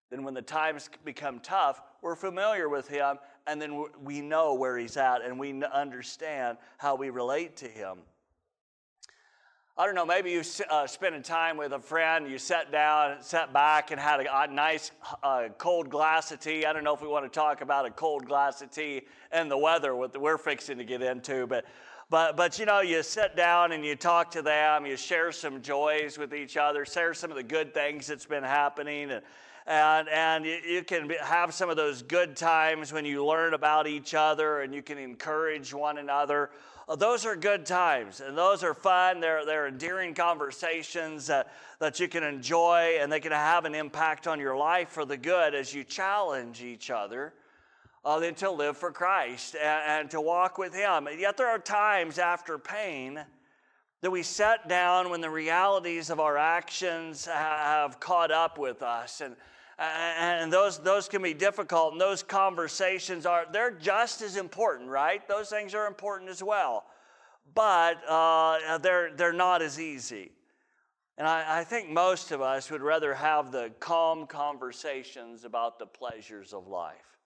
then, 0.09 0.23
when 0.23 0.33
the 0.33 0.41
times 0.41 0.89
become 1.03 1.41
tough, 1.41 1.81
we're 2.01 2.15
familiar 2.15 2.69
with 2.69 2.87
Him, 2.87 3.17
and 3.45 3.61
then 3.61 3.85
we 4.01 4.21
know 4.21 4.53
where 4.53 4.77
He's 4.77 4.95
at, 4.95 5.21
and 5.21 5.37
we 5.37 5.61
understand 5.63 6.57
how 6.77 6.95
we 6.95 7.09
relate 7.09 7.57
to 7.57 7.67
Him. 7.67 7.97
I 9.79 9.85
don't 9.85 9.93
know, 9.93 10.05
maybe 10.05 10.31
you 10.31 10.41
uh, 10.71 10.87
spent 10.87 11.23
time 11.23 11.55
with 11.55 11.71
a 11.71 11.79
friend, 11.79 12.31
you 12.31 12.39
sat 12.39 12.71
down, 12.71 13.21
sat 13.21 13.53
back, 13.53 13.91
and 13.91 13.99
had 13.99 14.21
a, 14.21 14.41
a 14.41 14.47
nice 14.47 14.91
uh, 15.21 15.49
cold 15.59 15.91
glass 15.91 16.31
of 16.31 16.39
tea. 16.39 16.65
I 16.65 16.73
don't 16.73 16.83
know 16.83 16.95
if 16.95 17.01
we 17.01 17.07
want 17.07 17.31
to 17.31 17.39
talk 17.39 17.61
about 17.61 17.85
a 17.85 17.91
cold 17.91 18.25
glass 18.25 18.61
of 18.63 18.71
tea 18.71 19.03
and 19.31 19.51
the 19.51 19.57
weather, 19.57 19.93
what 19.93 20.19
we're 20.19 20.39
fixing 20.39 20.79
to 20.79 20.83
get 20.83 21.03
into, 21.03 21.45
but 21.45 21.65
but, 22.09 22.37
but 22.37 22.57
you 22.57 22.65
know, 22.65 22.79
you 22.79 23.03
sit 23.03 23.35
down 23.35 23.73
and 23.73 23.83
you 23.83 23.95
talk 23.95 24.31
to 24.31 24.41
them, 24.41 24.85
you 24.85 24.95
share 24.95 25.33
some 25.33 25.61
joys 25.61 26.17
with 26.17 26.33
each 26.33 26.55
other, 26.55 26.85
share 26.85 27.13
some 27.13 27.31
of 27.31 27.35
the 27.35 27.43
good 27.43 27.73
things 27.73 28.07
that's 28.07 28.25
been 28.25 28.43
happening. 28.43 29.11
And, 29.11 29.21
and, 29.65 30.07
and 30.07 30.45
you 30.45 30.83
can 30.83 31.09
have 31.21 31.53
some 31.53 31.69
of 31.69 31.75
those 31.75 32.01
good 32.01 32.37
times 32.37 32.93
when 32.93 33.03
you 33.03 33.25
learn 33.25 33.53
about 33.53 33.87
each 33.87 34.13
other 34.13 34.61
and 34.61 34.73
you 34.73 34.81
can 34.81 34.97
encourage 34.97 35.73
one 35.73 35.97
another. 35.97 36.49
Uh, 36.87 36.95
those 36.95 37.25
are 37.25 37.35
good 37.35 37.65
times 37.65 38.21
and 38.21 38.37
those 38.37 38.63
are 38.63 38.73
fun. 38.73 39.19
They're, 39.19 39.45
they're 39.45 39.67
endearing 39.67 40.13
conversations 40.13 41.27
that, 41.27 41.51
that 41.79 41.99
you 41.99 42.07
can 42.07 42.23
enjoy 42.23 42.99
and 43.01 43.11
they 43.11 43.19
can 43.19 43.33
have 43.33 43.65
an 43.65 43.75
impact 43.75 44.27
on 44.27 44.39
your 44.39 44.55
life 44.55 44.87
for 44.87 45.03
the 45.03 45.17
good 45.17 45.53
as 45.53 45.73
you 45.73 45.83
challenge 45.83 46.63
each 46.63 46.89
other. 46.89 47.33
Uh, 48.07 48.19
than 48.19 48.33
to 48.33 48.49
live 48.49 48.77
for 48.77 48.89
Christ 48.89 49.53
and, 49.53 49.81
and 49.85 50.11
to 50.11 50.21
walk 50.21 50.57
with 50.57 50.73
Him. 50.73 51.07
And 51.07 51.19
yet, 51.19 51.35
there 51.35 51.49
are 51.49 51.59
times 51.59 52.19
after 52.19 52.57
pain 52.57 53.19
that 54.01 54.09
we 54.09 54.23
set 54.23 54.69
down 54.69 55.09
when 55.09 55.19
the 55.19 55.29
realities 55.29 56.09
of 56.09 56.21
our 56.21 56.37
actions 56.37 57.25
have 57.25 57.99
caught 57.99 58.31
up 58.31 58.57
with 58.57 58.81
us. 58.81 59.19
And, 59.19 59.35
and 59.77 60.53
those, 60.53 60.79
those 60.79 61.09
can 61.09 61.21
be 61.21 61.33
difficult 61.33 61.91
and 61.91 61.99
those 61.99 62.23
conversations 62.23 63.25
are 63.25 63.45
they're 63.51 63.71
just 63.71 64.21
as 64.21 64.37
important 64.37 64.89
right? 64.89 65.27
Those 65.27 65.49
things 65.49 65.75
are 65.75 65.85
important 65.85 66.29
as 66.29 66.41
well. 66.41 66.85
But 67.53 67.97
uh, 68.07 68.77
they're, 68.77 69.11
they're 69.17 69.33
not 69.33 69.61
as 69.61 69.81
easy. 69.81 70.31
And 71.17 71.27
I, 71.27 71.59
I 71.59 71.63
think 71.65 71.89
most 71.89 72.31
of 72.31 72.39
us 72.39 72.71
would 72.71 72.81
rather 72.81 73.13
have 73.13 73.51
the 73.51 73.73
calm 73.81 74.27
conversations 74.27 75.43
about 75.43 75.77
the 75.77 75.87
pleasures 75.87 76.53
of 76.53 76.67
life 76.67 77.16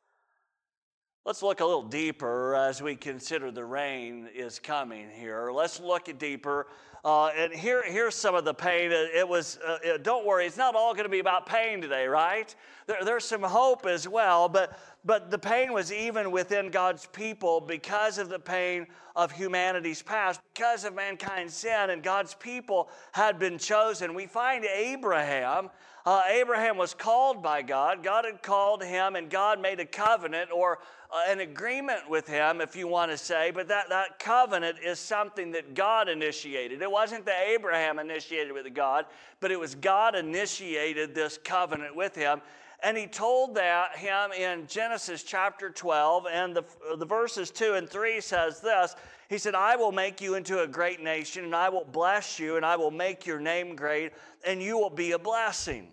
Let's 1.23 1.43
look 1.43 1.59
a 1.59 1.65
little 1.65 1.83
deeper 1.83 2.55
as 2.55 2.81
we 2.81 2.95
consider 2.95 3.51
the 3.51 3.63
reign 3.63 4.27
is 4.33 4.57
coming 4.57 5.07
here. 5.07 5.51
Let's 5.51 5.79
look 5.79 6.09
deeper. 6.17 6.65
Uh, 7.05 7.27
and 7.27 7.53
here, 7.53 7.83
here's 7.85 8.15
some 8.15 8.33
of 8.33 8.43
the 8.43 8.55
pain. 8.55 8.91
It 8.91 9.27
was, 9.27 9.59
uh, 9.63 9.77
it, 9.83 10.03
don't 10.03 10.25
worry, 10.25 10.47
it's 10.47 10.57
not 10.57 10.73
all 10.73 10.93
going 10.93 11.05
to 11.05 11.11
be 11.11 11.19
about 11.19 11.45
pain 11.45 11.79
today, 11.79 12.07
right? 12.07 12.55
There, 12.87 13.05
there's 13.05 13.23
some 13.23 13.43
hope 13.43 13.85
as 13.85 14.07
well, 14.07 14.49
but, 14.49 14.79
but 15.05 15.29
the 15.29 15.37
pain 15.37 15.73
was 15.73 15.93
even 15.93 16.31
within 16.31 16.71
God's 16.71 17.05
people 17.05 17.61
because 17.61 18.17
of 18.17 18.29
the 18.29 18.39
pain 18.39 18.87
of 19.15 19.31
humanity's 19.31 20.01
past, 20.01 20.41
because 20.55 20.85
of 20.85 20.95
mankind's 20.95 21.53
sin, 21.53 21.91
and 21.91 22.01
God's 22.01 22.33
people 22.33 22.89
had 23.11 23.37
been 23.37 23.59
chosen. 23.59 24.15
We 24.15 24.25
find 24.25 24.65
Abraham 24.65 25.69
uh, 26.05 26.23
Abraham 26.29 26.77
was 26.77 26.93
called 26.93 27.43
by 27.43 27.61
God. 27.61 28.03
God 28.03 28.25
had 28.25 28.41
called 28.41 28.83
him, 28.83 29.15
and 29.15 29.29
God 29.29 29.61
made 29.61 29.79
a 29.79 29.85
covenant 29.85 30.49
or 30.51 30.79
an 31.27 31.41
agreement 31.41 32.10
with 32.10 32.27
him, 32.27 32.62
if 32.62 32.75
you 32.75 32.88
want 32.88 33.12
to 33.12 33.18
say. 33.18 33.51
But 33.51 33.68
that, 33.68 33.89
that 33.89 34.20
covenant 34.20 34.77
is 34.84 35.00
something 35.00 35.51
that 35.51 35.74
God 35.74 36.08
initiated. 36.08 36.82
It 36.82 36.91
wasn't 36.91 37.25
that 37.25 37.48
Abraham 37.48 38.00
initiated 38.00 38.53
with 38.53 38.74
God, 38.74 39.06
but 39.39 39.51
it 39.51 39.60
was 39.60 39.75
God 39.75 40.15
initiated 40.15 41.13
this 41.13 41.38
covenant 41.44 41.96
with 41.96 42.15
him. 42.15 42.41
And 42.84 42.98
he 42.98 43.06
told 43.06 43.56
that 43.56 43.96
him 43.96 44.32
in 44.32 44.65
Genesis 44.65 45.22
chapter 45.22 45.70
12, 45.70 46.25
and 46.32 46.56
the, 46.56 46.63
the 46.98 47.06
verses 47.06 47.51
2 47.51 47.74
and 47.74 47.88
3 47.88 48.20
says 48.22 48.60
this. 48.60 48.96
He 49.30 49.38
said, 49.38 49.53
I 49.53 49.75
will 49.75 49.91
make 49.91 50.20
you 50.20 50.34
into 50.34 50.62
a 50.62 50.68
great 50.68 51.01
nation, 51.01 51.46
and 51.46 51.56
I 51.56 51.70
will 51.70 51.86
bless 51.86 52.39
you, 52.39 52.56
and 52.56 52.65
I 52.65 52.75
will 52.75 52.91
make 52.91 53.25
your 53.25 53.39
name 53.39 53.75
great, 53.75 54.13
and 54.46 54.62
you 54.63 54.77
will 54.77 54.89
be 54.89 55.12
a 55.12 55.20
blessing. 55.20 55.89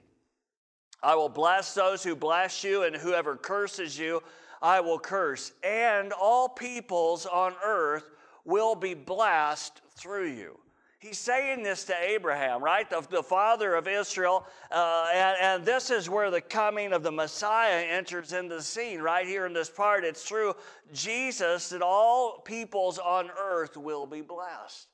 I 1.02 1.14
will 1.14 1.28
bless 1.28 1.74
those 1.74 2.02
who 2.02 2.16
bless 2.16 2.64
you, 2.64 2.84
and 2.84 2.96
whoever 2.96 3.36
curses 3.36 3.98
you, 3.98 4.22
I 4.62 4.80
will 4.80 4.98
curse. 4.98 5.52
And 5.62 6.12
all 6.12 6.48
peoples 6.48 7.26
on 7.26 7.54
earth 7.64 8.10
will 8.44 8.74
be 8.74 8.94
blessed 8.94 9.80
through 9.96 10.30
you. 10.30 10.58
He's 11.00 11.18
saying 11.18 11.62
this 11.62 11.84
to 11.84 11.94
Abraham, 11.96 12.62
right? 12.62 12.90
The, 12.90 13.06
the 13.08 13.22
father 13.22 13.76
of 13.76 13.86
Israel. 13.86 14.46
Uh, 14.70 15.06
and, 15.14 15.36
and 15.40 15.64
this 15.64 15.90
is 15.90 16.10
where 16.10 16.28
the 16.28 16.40
coming 16.40 16.92
of 16.92 17.04
the 17.04 17.12
Messiah 17.12 17.84
enters 17.84 18.32
into 18.32 18.56
the 18.56 18.62
scene, 18.62 19.00
right 19.00 19.24
here 19.24 19.46
in 19.46 19.52
this 19.52 19.70
part. 19.70 20.04
It's 20.04 20.24
through 20.24 20.54
Jesus 20.92 21.68
that 21.68 21.82
all 21.82 22.40
peoples 22.40 22.98
on 22.98 23.30
earth 23.38 23.76
will 23.76 24.06
be 24.06 24.22
blessed. 24.22 24.88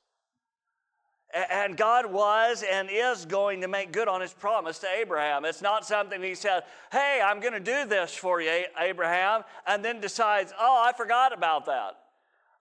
And 1.51 1.75
God 1.75 2.05
was 2.05 2.63
and 2.63 2.89
is 2.89 3.25
going 3.25 3.61
to 3.61 3.67
make 3.67 3.91
good 3.91 4.07
on 4.07 4.21
his 4.21 4.33
promise 4.33 4.79
to 4.79 4.87
Abraham. 4.87 5.43
It's 5.43 5.61
not 5.61 5.85
something 5.85 6.23
he 6.23 6.33
said, 6.33 6.63
Hey, 6.93 7.21
I'm 7.23 7.41
going 7.41 7.53
to 7.53 7.59
do 7.59 7.85
this 7.85 8.15
for 8.15 8.41
you, 8.41 8.65
Abraham, 8.79 9.43
and 9.67 9.83
then 9.83 9.99
decides, 9.99 10.53
Oh, 10.57 10.81
I 10.85 10.93
forgot 10.93 11.33
about 11.33 11.65
that. 11.65 11.97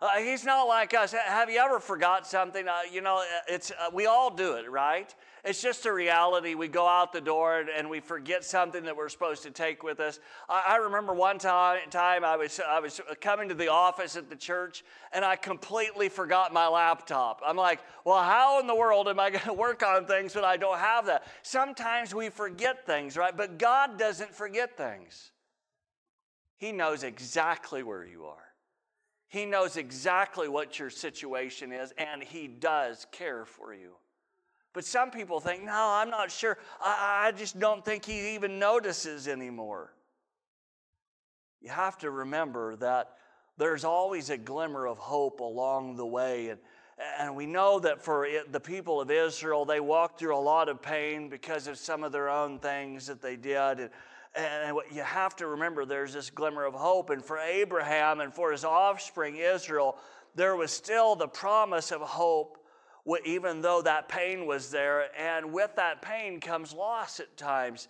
Uh, 0.05 0.19
he's 0.19 0.45
not 0.45 0.65
like 0.65 0.93
us. 0.93 1.13
Have 1.13 1.49
you 1.49 1.59
ever 1.59 1.81
forgot 1.81 2.27
something? 2.27 2.69
Uh, 2.69 2.81
you 2.93 3.01
know, 3.01 3.25
it's 3.49 3.71
uh, 3.71 3.89
we 3.91 4.05
all 4.05 4.29
do 4.29 4.53
it, 4.53 4.71
right? 4.71 5.15
It's 5.47 5.63
just 5.63 5.87
a 5.87 5.93
reality. 5.95 6.55
We 6.55 6.69
go 6.69 6.87
out 6.87 7.11
the 7.11 7.23
door 7.23 7.61
and, 7.61 7.71
and 7.71 7.89
we 7.89 8.01
forget 8.01 8.45
something 8.45 8.85
that 8.85 8.95
we're 8.95 9.09
supposed 9.09 9.43
to 9.45 9.51
take 9.51 9.83
with 9.83 10.01
us. 10.01 10.21
I, 10.47 10.75
I 10.75 10.77
remember 10.77 11.15
one 11.15 11.39
time, 11.39 11.79
time 11.89 12.23
I 12.23 12.37
was 12.37 12.61
I 12.61 12.81
was 12.81 13.01
coming 13.23 13.49
to 13.49 13.55
the 13.55 13.69
office 13.69 14.15
at 14.15 14.29
the 14.29 14.37
church 14.37 14.85
and 15.11 15.25
I 15.25 15.37
completely 15.37 16.11
forgot 16.11 16.53
my 16.53 16.69
laptop. 16.69 17.41
I'm 17.43 17.57
like, 17.57 17.81
well, 18.05 18.23
how 18.23 18.61
in 18.61 18.67
the 18.67 18.75
world 18.75 19.09
am 19.09 19.19
I 19.19 19.31
going 19.31 19.45
to 19.45 19.55
work 19.55 19.83
on 19.83 20.05
things 20.05 20.35
when 20.35 20.45
I 20.45 20.59
don't 20.59 20.79
have 20.79 21.07
that? 21.07 21.25
Sometimes 21.41 22.15
we 22.15 22.29
forget 22.29 22.85
things, 22.85 23.17
right? 23.17 23.35
But 23.35 23.59
God 23.59 23.99
doesn't 23.99 24.35
forget 24.35 24.77
things. 24.77 25.31
He 26.59 26.73
knows 26.73 27.05
exactly 27.05 27.83
where 27.83 28.05
you 28.05 28.27
are. 28.27 28.44
He 29.35 29.47
knows 29.47 29.77
exactly 29.77 30.47
what 30.47 30.79
your 30.79 30.91
situation 30.91 31.73
is, 31.73 31.93
and 31.99 32.23
He 32.23 32.47
does 32.47 33.05
care 33.11 33.45
for 33.45 33.75
you. 33.75 33.95
But 34.73 34.85
some 34.85 35.11
people 35.11 35.41
think, 35.41 35.65
no, 35.65 35.73
I'm 35.73 36.09
not 36.09 36.31
sure. 36.31 36.57
I, 36.81 37.25
I 37.27 37.33
just 37.33 37.59
don't 37.59 37.85
think 37.85 38.05
He 38.05 38.37
even 38.37 38.61
notices 38.61 39.27
anymore. 39.27 39.93
You 41.61 41.71
have 41.71 41.99
to 41.99 42.13
remember 42.13 42.77
that 42.77 43.11
there's 43.59 43.83
always 43.83 44.31
a 44.31 44.39
glimmer 44.39 44.87
of 44.87 44.99
hope 44.99 45.41
along 45.41 45.97
the 45.97 46.07
way. 46.07 46.51
And, 46.51 46.61
and 47.19 47.35
we 47.35 47.47
know 47.47 47.81
that 47.81 48.01
for 48.01 48.27
it, 48.27 48.53
the 48.53 48.61
people 48.61 49.01
of 49.01 49.11
Israel, 49.11 49.65
they 49.65 49.81
walked 49.81 50.21
through 50.21 50.37
a 50.37 50.39
lot 50.39 50.69
of 50.69 50.81
pain 50.81 51.29
because 51.29 51.67
of 51.67 51.77
some 51.77 52.05
of 52.05 52.13
their 52.13 52.29
own 52.29 52.61
things 52.61 53.09
that 53.09 53.21
they 53.21 53.35
did. 53.35 53.81
And, 53.81 53.91
and 54.35 54.75
what 54.75 54.93
you 54.93 55.03
have 55.03 55.37
to 55.37 55.47
remember 55.47 55.85
there's 55.85 56.13
this 56.13 56.31
glimmer 56.31 56.65
of 56.65 56.75
hope. 56.75 57.11
And 57.11 57.25
for 57.25 57.39
Abraham 57.39 58.21
and 58.21 58.33
for 58.33 58.53
his 58.53 58.65
offspring, 58.65 59.37
Israel, 59.37 59.97
there 60.35 60.57
was 60.57 60.73
still 60.73 61.15
the 61.15 61.29
promise 61.29 61.93
of 61.93 62.01
hope, 62.01 62.59
even 63.25 63.61
though 63.61 63.83
that 63.83 64.09
pain 64.09 64.47
was 64.47 64.71
there. 64.71 65.07
And 65.17 65.53
with 65.53 65.77
that 65.77 66.03
pain 66.03 66.41
comes 66.41 66.73
loss 66.73 67.21
at 67.21 67.37
times. 67.37 67.89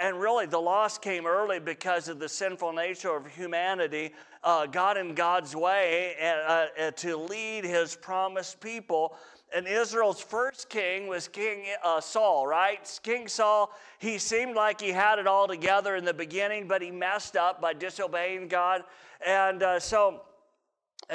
And 0.00 0.20
really, 0.20 0.46
the 0.46 0.60
loss 0.60 0.96
came 0.96 1.26
early 1.26 1.58
because 1.58 2.08
of 2.08 2.20
the 2.20 2.28
sinful 2.28 2.72
nature 2.72 3.14
of 3.14 3.26
humanity. 3.26 4.12
Uh, 4.44 4.66
God 4.66 4.96
in 4.96 5.14
God's 5.14 5.56
way 5.56 6.14
uh, 6.22 6.66
uh, 6.80 6.90
to 6.92 7.16
lead 7.16 7.64
his 7.64 7.96
promised 7.96 8.60
people 8.60 9.16
and 9.54 9.66
Israel's 9.66 10.20
first 10.20 10.68
king 10.68 11.06
was 11.06 11.28
King 11.28 11.64
uh, 11.84 12.00
Saul, 12.00 12.46
right? 12.46 13.00
King 13.02 13.28
Saul, 13.28 13.70
he 13.98 14.18
seemed 14.18 14.54
like 14.54 14.80
he 14.80 14.90
had 14.90 15.18
it 15.18 15.26
all 15.26 15.46
together 15.46 15.96
in 15.96 16.04
the 16.04 16.14
beginning, 16.14 16.66
but 16.66 16.82
he 16.82 16.90
messed 16.90 17.36
up 17.36 17.60
by 17.60 17.72
disobeying 17.72 18.48
God. 18.48 18.84
And 19.24 19.62
uh, 19.62 19.80
so 19.80 20.22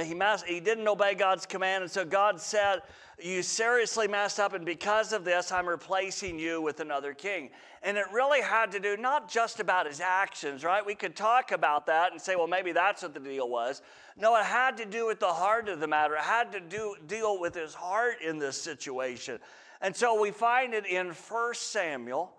he, 0.05 0.53
he 0.53 0.59
didn't 0.59 0.87
obey 0.87 1.15
God's 1.15 1.45
command. 1.45 1.83
And 1.83 1.91
so 1.91 2.05
God 2.05 2.39
said, 2.39 2.81
You 3.19 3.41
seriously 3.41 4.07
messed 4.07 4.39
up, 4.39 4.53
and 4.53 4.65
because 4.65 5.13
of 5.13 5.23
this, 5.23 5.51
I'm 5.51 5.67
replacing 5.67 6.37
you 6.37 6.61
with 6.61 6.79
another 6.79 7.13
king. 7.13 7.49
And 7.83 7.97
it 7.97 8.05
really 8.11 8.41
had 8.41 8.71
to 8.73 8.79
do 8.79 8.97
not 8.97 9.29
just 9.29 9.59
about 9.59 9.87
his 9.87 10.01
actions, 10.01 10.63
right? 10.63 10.85
We 10.85 10.95
could 10.95 11.15
talk 11.15 11.51
about 11.51 11.85
that 11.87 12.11
and 12.11 12.21
say, 12.21 12.35
Well, 12.35 12.47
maybe 12.47 12.71
that's 12.71 13.01
what 13.01 13.13
the 13.13 13.19
deal 13.19 13.49
was. 13.49 13.81
No, 14.17 14.35
it 14.35 14.45
had 14.45 14.77
to 14.77 14.85
do 14.85 15.07
with 15.07 15.19
the 15.19 15.33
heart 15.33 15.69
of 15.69 15.79
the 15.79 15.87
matter. 15.87 16.15
It 16.15 16.21
had 16.21 16.51
to 16.53 16.59
do, 16.59 16.95
deal 17.07 17.39
with 17.39 17.55
his 17.55 17.73
heart 17.73 18.21
in 18.21 18.39
this 18.39 18.61
situation. 18.61 19.39
And 19.81 19.95
so 19.95 20.19
we 20.19 20.31
find 20.31 20.73
it 20.73 20.85
in 20.87 21.09
1 21.09 21.53
Samuel, 21.53 22.33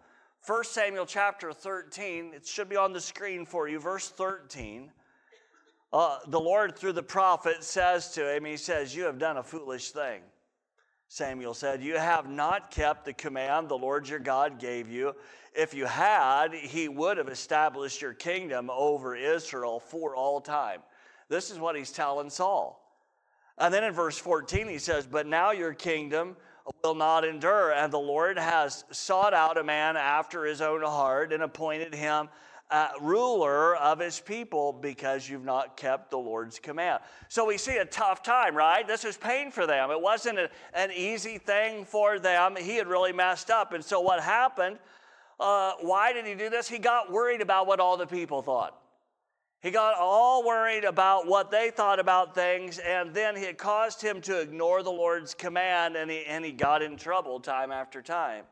1 0.47 0.65
Samuel 0.65 1.07
chapter 1.07 1.53
13. 1.53 2.33
It 2.35 2.47
should 2.47 2.69
be 2.69 2.77
on 2.77 2.93
the 2.93 3.00
screen 3.00 3.47
for 3.47 3.69
you, 3.69 3.79
verse 3.79 4.09
13. 4.09 4.91
Uh, 5.92 6.18
the 6.26 6.40
Lord, 6.40 6.76
through 6.76 6.92
the 6.92 7.02
prophet, 7.02 7.64
says 7.64 8.11
to 8.12 8.35
him, 8.35 8.45
He 8.45 8.57
says, 8.57 8.95
You 8.95 9.04
have 9.04 9.18
done 9.18 9.38
a 9.38 9.42
foolish 9.42 9.90
thing. 9.90 10.21
Samuel 11.09 11.54
said, 11.54 11.83
You 11.83 11.97
have 11.97 12.28
not 12.28 12.71
kept 12.71 13.07
the 13.07 13.14
command 13.14 13.68
the 13.68 13.78
Lord 13.78 14.09
your 14.09 14.18
God 14.18 14.59
gave 14.59 14.90
you. 14.90 15.14
If 15.54 15.73
you 15.73 15.87
had, 15.87 16.52
He 16.52 16.88
would 16.88 17.16
have 17.16 17.28
established 17.28 18.02
your 18.02 18.12
kingdom 18.12 18.71
over 18.71 19.16
Israel 19.16 19.80
for 19.80 20.14
all 20.14 20.40
time. 20.40 20.80
This 21.28 21.50
is 21.50 21.59
what 21.59 21.76
he's 21.76 21.92
telling 21.92 22.30
Saul. 22.30 22.85
And 23.59 23.73
then 23.73 23.85
in 23.85 23.92
verse 23.92 24.18
14, 24.18 24.68
he 24.68 24.78
says, 24.78 25.07
But 25.07 25.26
now 25.26 25.50
your 25.50 25.75
kingdom 25.75 26.37
will 26.83 26.95
not 26.95 27.25
endure. 27.25 27.73
And 27.73 27.92
the 27.92 27.99
Lord 27.99 28.38
has 28.38 28.85
sought 28.90 29.35
out 29.35 29.59
a 29.59 29.64
man 29.64 29.97
after 29.97 30.45
his 30.45 30.61
own 30.61 30.83
heart 30.83 31.33
and 31.33 31.42
appointed 31.42 31.95
him 31.95 32.28
uh, 32.71 32.89
ruler 33.01 33.77
of 33.77 33.99
his 33.99 34.21
people 34.21 34.73
because 34.73 35.29
you've 35.29 35.45
not 35.45 35.77
kept 35.77 36.11
the 36.11 36.19
Lord's 36.19 36.59
command. 36.59 37.01
So 37.29 37.47
we 37.47 37.57
see 37.57 37.79
a 37.79 37.85
tough 37.85 38.23
time, 38.23 38.55
right? 38.55 38.87
This 38.87 39.05
was 39.05 39.17
pain 39.17 39.51
for 39.51 39.67
them. 39.67 39.91
It 39.91 40.01
wasn't 40.01 40.39
a, 40.39 40.51
an 40.75 40.91
easy 40.93 41.39
thing 41.39 41.85
for 41.85 42.19
them. 42.19 42.57
He 42.57 42.77
had 42.77 42.87
really 42.87 43.13
messed 43.13 43.51
up. 43.51 43.73
And 43.73 43.83
so 43.83 44.01
what 44.01 44.21
happened? 44.23 44.79
Uh, 45.41 45.73
why 45.81 46.13
did 46.13 46.27
he 46.27 46.35
do 46.35 46.51
this? 46.51 46.69
He 46.69 46.79
got 46.79 47.11
worried 47.11 47.41
about 47.41 47.67
what 47.67 47.81
all 47.81 47.97
the 47.97 48.07
people 48.07 48.43
thought. 48.43 48.79
He 49.61 49.71
got 49.73 49.95
all 49.99 50.45
worried 50.47 50.85
about 50.85 51.27
what 51.27 51.51
they 51.51 51.71
thought 51.71 51.99
about 51.99 52.33
things, 52.33 52.79
and 52.79 53.13
then 53.13 53.37
it 53.37 53.59
caused 53.59 54.01
him 54.01 54.21
to 54.21 54.41
ignore 54.41 54.85
the 54.85 54.91
Lord's 54.91 55.35
command, 55.35 55.97
and 55.97 56.09
he, 56.09 56.25
and 56.27 56.45
he 56.45 56.53
got 56.53 56.81
in 56.81 56.97
trouble 56.97 57.41
time 57.41 57.73
after 57.73 58.01
time. 58.01 58.45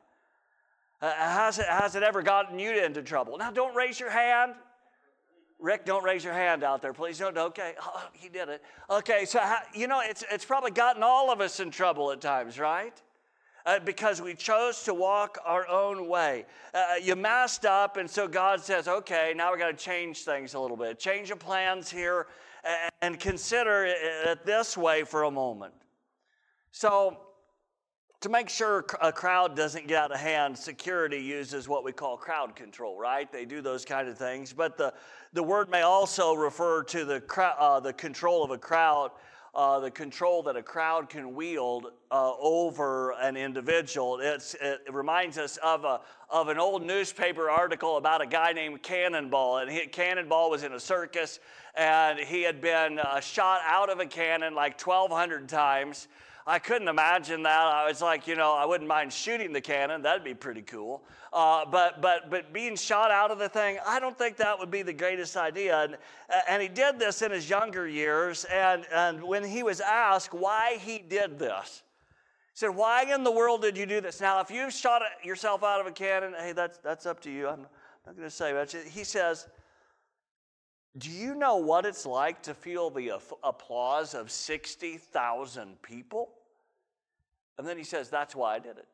Uh, 1.00 1.12
has, 1.12 1.58
it, 1.58 1.66
has 1.66 1.94
it 1.94 2.02
ever 2.02 2.22
gotten 2.22 2.58
you 2.58 2.82
into 2.82 3.02
trouble? 3.02 3.36
Now, 3.38 3.50
don't 3.50 3.74
raise 3.74 4.00
your 4.00 4.10
hand. 4.10 4.54
Rick, 5.58 5.84
don't 5.84 6.04
raise 6.04 6.24
your 6.24 6.32
hand 6.32 6.62
out 6.64 6.82
there, 6.82 6.92
please. 6.92 7.18
Don't. 7.18 7.36
Okay, 7.36 7.74
oh, 7.82 8.04
he 8.12 8.28
did 8.28 8.48
it. 8.48 8.62
Okay, 8.90 9.24
so 9.24 9.40
you 9.74 9.86
know 9.86 10.00
it's 10.04 10.24
it's 10.30 10.44
probably 10.44 10.70
gotten 10.70 11.02
all 11.02 11.30
of 11.30 11.40
us 11.40 11.60
in 11.60 11.70
trouble 11.70 12.12
at 12.12 12.20
times, 12.20 12.58
right? 12.58 13.00
uh, 13.66 13.80
because 13.80 14.22
we 14.22 14.32
chose 14.32 14.84
to 14.84 14.94
walk 14.94 15.38
our 15.44 15.68
own 15.68 16.08
way. 16.08 16.46
Uh, 16.72 16.94
you 17.02 17.16
messed 17.16 17.66
up, 17.66 17.96
and 17.96 18.08
so 18.08 18.28
God 18.28 18.60
says, 18.60 18.86
okay, 18.86 19.34
now 19.36 19.52
we 19.52 19.58
got 19.58 19.76
to 19.76 19.84
change 19.84 20.22
things 20.22 20.54
a 20.54 20.60
little 20.60 20.76
bit. 20.76 20.98
Change 20.98 21.28
your 21.28 21.36
plans 21.36 21.90
here 21.90 22.28
and, 22.64 22.92
and 23.02 23.20
consider 23.20 23.84
it 23.84 24.46
this 24.46 24.76
way 24.76 25.02
for 25.02 25.24
a 25.24 25.30
moment. 25.30 25.74
So, 26.70 27.18
to 28.20 28.28
make 28.28 28.48
sure 28.48 28.84
a 29.02 29.12
crowd 29.12 29.54
doesn't 29.54 29.86
get 29.86 30.04
out 30.04 30.12
of 30.12 30.18
hand, 30.18 30.56
security 30.56 31.18
uses 31.18 31.68
what 31.68 31.84
we 31.84 31.92
call 31.92 32.16
crowd 32.16 32.56
control, 32.56 32.98
right? 32.98 33.30
They 33.30 33.44
do 33.44 33.60
those 33.60 33.84
kind 33.84 34.08
of 34.08 34.16
things. 34.16 34.52
But 34.52 34.78
the, 34.78 34.94
the 35.34 35.42
word 35.42 35.68
may 35.68 35.82
also 35.82 36.32
refer 36.32 36.82
to 36.84 37.04
the, 37.04 37.22
uh, 37.58 37.80
the 37.80 37.92
control 37.92 38.42
of 38.42 38.50
a 38.50 38.58
crowd, 38.58 39.10
uh, 39.54 39.80
the 39.80 39.90
control 39.90 40.42
that 40.44 40.56
a 40.56 40.62
crowd 40.62 41.10
can 41.10 41.34
wield 41.34 41.88
uh, 42.10 42.32
over 42.38 43.12
an 43.20 43.36
individual. 43.36 44.18
It's, 44.20 44.54
it 44.62 44.80
reminds 44.90 45.36
us 45.36 45.58
of, 45.58 45.84
a, 45.84 46.00
of 46.30 46.48
an 46.48 46.58
old 46.58 46.82
newspaper 46.82 47.50
article 47.50 47.98
about 47.98 48.22
a 48.22 48.26
guy 48.26 48.52
named 48.52 48.82
Cannonball. 48.82 49.58
And 49.58 49.70
he, 49.70 49.86
Cannonball 49.86 50.50
was 50.50 50.62
in 50.62 50.72
a 50.72 50.80
circus, 50.80 51.38
and 51.74 52.18
he 52.18 52.42
had 52.42 52.62
been 52.62 52.98
uh, 52.98 53.20
shot 53.20 53.60
out 53.66 53.90
of 53.90 54.00
a 54.00 54.06
cannon 54.06 54.54
like 54.54 54.80
1,200 54.80 55.50
times. 55.50 56.08
I 56.48 56.60
couldn't 56.60 56.86
imagine 56.86 57.42
that. 57.42 57.60
I 57.60 57.88
was 57.88 58.00
like, 58.00 58.28
you 58.28 58.36
know, 58.36 58.54
I 58.54 58.64
wouldn't 58.64 58.88
mind 58.88 59.12
shooting 59.12 59.52
the 59.52 59.60
cannon. 59.60 60.02
That'd 60.02 60.22
be 60.22 60.34
pretty 60.34 60.62
cool. 60.62 61.02
Uh, 61.32 61.64
but, 61.64 62.00
but, 62.00 62.30
but 62.30 62.52
being 62.52 62.76
shot 62.76 63.10
out 63.10 63.32
of 63.32 63.40
the 63.40 63.48
thing, 63.48 63.78
I 63.84 63.98
don't 63.98 64.16
think 64.16 64.36
that 64.36 64.56
would 64.56 64.70
be 64.70 64.82
the 64.82 64.92
greatest 64.92 65.36
idea. 65.36 65.82
And, 65.82 65.96
and 66.48 66.62
he 66.62 66.68
did 66.68 67.00
this 67.00 67.22
in 67.22 67.32
his 67.32 67.50
younger 67.50 67.88
years. 67.88 68.44
And, 68.44 68.84
and 68.94 69.24
when 69.24 69.42
he 69.42 69.64
was 69.64 69.80
asked 69.80 70.32
why 70.32 70.78
he 70.80 70.98
did 70.98 71.36
this, 71.36 71.82
he 72.52 72.58
said, 72.60 72.70
Why 72.70 73.12
in 73.12 73.24
the 73.24 73.32
world 73.32 73.62
did 73.62 73.76
you 73.76 73.84
do 73.84 74.00
this? 74.00 74.20
Now, 74.20 74.40
if 74.40 74.48
you've 74.48 74.72
shot 74.72 75.02
yourself 75.24 75.64
out 75.64 75.80
of 75.80 75.88
a 75.88 75.92
cannon, 75.92 76.32
hey, 76.38 76.52
that's, 76.52 76.78
that's 76.78 77.06
up 77.06 77.20
to 77.22 77.30
you. 77.30 77.48
I'm 77.48 77.66
not 78.06 78.16
going 78.16 78.28
to 78.28 78.30
say 78.30 78.52
much. 78.52 78.76
He 78.88 79.02
says, 79.02 79.48
do 80.98 81.10
you 81.10 81.34
know 81.34 81.56
what 81.56 81.84
it's 81.84 82.06
like 82.06 82.42
to 82.44 82.54
feel 82.54 82.90
the 82.90 83.20
applause 83.42 84.14
of 84.14 84.30
60,000 84.30 85.82
people? 85.82 86.30
And 87.58 87.66
then 87.66 87.76
he 87.76 87.84
says, 87.84 88.08
That's 88.08 88.34
why 88.34 88.54
I 88.54 88.58
did 88.58 88.78
it. 88.78 88.86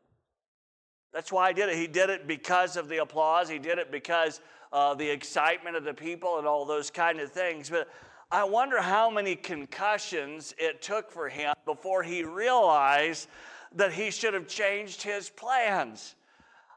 That's 1.13 1.31
why 1.31 1.49
I 1.49 1.53
did 1.53 1.69
it. 1.69 1.77
He 1.77 1.87
did 1.87 2.11
it 2.11 2.27
because 2.27 2.77
of 2.77 2.89
the 2.89 2.99
applause. 2.99 3.49
He 3.49 3.59
did 3.59 3.79
it 3.79 3.93
because 3.93 4.41
uh, 4.73 4.95
the 4.95 5.09
excitement 5.09 5.77
of 5.77 5.85
the 5.85 5.95
people 5.95 6.39
and 6.39 6.47
all 6.47 6.65
those 6.65 6.91
kind 6.91 7.21
of 7.21 7.31
things. 7.31 7.69
But 7.69 7.89
I 8.31 8.45
wonder 8.45 8.81
how 8.81 9.11
many 9.11 9.37
concussions 9.37 10.55
it 10.57 10.81
took 10.81 11.11
for 11.11 11.29
him 11.29 11.55
before 11.67 12.03
he 12.03 12.25
realized 12.25 13.29
that 13.75 13.93
he 13.93 14.11
should 14.11 14.33
have 14.33 14.49
changed 14.49 15.03
his 15.03 15.29
plans. 15.29 16.15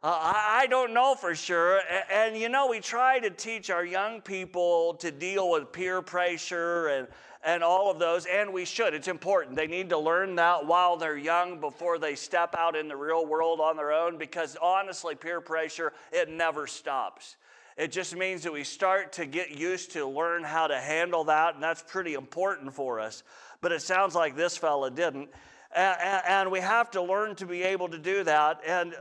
Uh, 0.05 0.33
I, 0.35 0.67
don't 0.67 0.93
know 0.93 1.15
for 1.15 1.33
sure. 1.33 1.81
And, 1.89 2.03
and, 2.11 2.37
you 2.37 2.47
know, 2.47 2.67
we 2.67 2.79
try 2.79 3.17
to 3.17 3.31
teach 3.31 3.71
our 3.71 3.83
young 3.83 4.21
people 4.21 4.93
to 4.99 5.09
deal 5.09 5.49
with 5.49 5.71
peer 5.71 6.03
pressure 6.03 6.89
and, 6.89 7.07
and 7.43 7.63
all 7.63 7.89
of 7.89 7.97
those, 7.97 8.27
and 8.27 8.53
we 8.53 8.65
should. 8.65 8.93
It's 8.93 9.07
important. 9.07 9.55
They 9.55 9.65
need 9.65 9.89
to 9.89 9.97
learn 9.97 10.35
that 10.35 10.63
while 10.63 10.95
they're 10.95 11.17
young 11.17 11.59
before 11.59 11.97
they 11.97 12.13
step 12.13 12.53
out 12.55 12.75
in 12.75 12.87
the 12.87 12.95
real 12.95 13.25
world 13.25 13.59
on 13.59 13.77
their 13.77 13.91
own 13.91 14.19
because 14.19 14.55
honestly, 14.61 15.15
peer 15.15 15.41
pressure, 15.41 15.91
it 16.11 16.29
never 16.29 16.67
stops. 16.67 17.37
It 17.75 17.91
just 17.91 18.15
means 18.15 18.43
that 18.43 18.53
we 18.53 18.63
start 18.63 19.11
to 19.13 19.25
get 19.25 19.57
used 19.57 19.93
to 19.93 20.05
learn 20.05 20.43
how 20.43 20.67
to 20.67 20.79
handle 20.79 21.23
that, 21.23 21.55
and 21.55 21.63
that's 21.63 21.81
pretty 21.81 22.13
important 22.13 22.71
for 22.75 22.99
us. 22.99 23.23
But 23.59 23.71
it 23.71 23.81
sounds 23.81 24.13
like 24.13 24.35
this 24.35 24.55
fella 24.55 24.91
didn't. 24.91 25.29
And, 25.75 26.21
and 26.27 26.51
we 26.51 26.59
have 26.59 26.91
to 26.91 27.01
learn 27.01 27.35
to 27.37 27.47
be 27.47 27.63
able 27.63 27.89
to 27.89 27.97
do 27.97 28.23
that. 28.23 28.61
And 28.67 28.93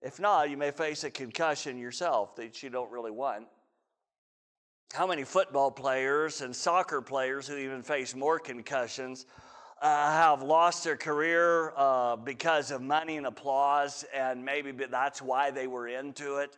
if 0.00 0.20
not, 0.20 0.48
you 0.48 0.56
may 0.56 0.70
face 0.70 1.04
a 1.04 1.10
concussion 1.10 1.78
yourself 1.78 2.36
that 2.36 2.62
you 2.62 2.70
don't 2.70 2.90
really 2.90 3.10
want. 3.10 3.46
How 4.94 5.06
many 5.06 5.24
football 5.24 5.70
players 5.70 6.40
and 6.40 6.54
soccer 6.54 7.02
players 7.02 7.46
who 7.46 7.56
even 7.56 7.82
face 7.82 8.14
more 8.14 8.38
concussions 8.38 9.26
uh, 9.82 10.12
have 10.12 10.42
lost 10.42 10.82
their 10.82 10.96
career 10.96 11.72
uh, 11.76 12.16
because 12.16 12.70
of 12.70 12.80
money 12.80 13.16
and 13.16 13.26
applause, 13.26 14.04
and 14.14 14.44
maybe 14.44 14.72
that's 14.72 15.20
why 15.20 15.50
they 15.50 15.66
were 15.66 15.88
into 15.88 16.38
it? 16.38 16.56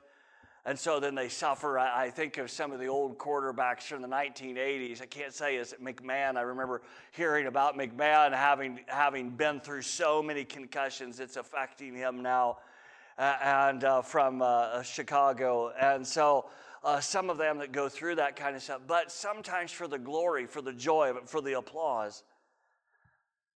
And 0.67 0.79
so 0.79 1.01
then 1.01 1.15
they 1.15 1.31
suffer. 1.31 1.79
I 1.79 2.11
think 2.11 2.37
of 2.37 2.51
some 2.51 2.71
of 2.71 2.79
the 2.79 2.87
old 2.87 3.17
quarterbacks 3.17 3.85
from 3.85 4.03
the 4.03 4.09
1980s. 4.09 5.01
I 5.01 5.07
can't 5.07 5.33
say 5.33 5.57
it's 5.57 5.73
McMahon. 5.83 6.37
I 6.37 6.43
remember 6.43 6.83
hearing 7.13 7.47
about 7.47 7.79
McMahon 7.79 8.33
having, 8.33 8.81
having 8.87 9.31
been 9.31 9.61
through 9.61 9.83
so 9.83 10.23
many 10.23 10.45
concussions, 10.45 11.19
it's 11.19 11.37
affecting 11.37 11.95
him 11.95 12.23
now 12.23 12.59
and 13.21 13.85
uh, 13.85 14.03
from 14.03 14.43
uh, 14.43 14.83
Chicago. 14.83 15.73
And 15.79 16.07
so 16.07 16.47
uh, 16.83 17.01
some 17.01 17.29
of 17.31 17.39
them 17.39 17.59
that 17.59 17.73
go 17.73 17.89
through 17.89 18.17
that 18.17 18.37
kind 18.37 18.57
of 18.57 18.63
stuff, 18.63 18.81
but 18.87 19.13
sometimes 19.13 19.71
for 19.71 19.87
the 19.87 19.99
glory, 19.99 20.47
for 20.47 20.63
the 20.63 20.73
joy 20.73 21.11
of 21.11 21.17
it, 21.17 21.29
for 21.29 21.41
the 21.41 21.53
applause. 21.55 22.23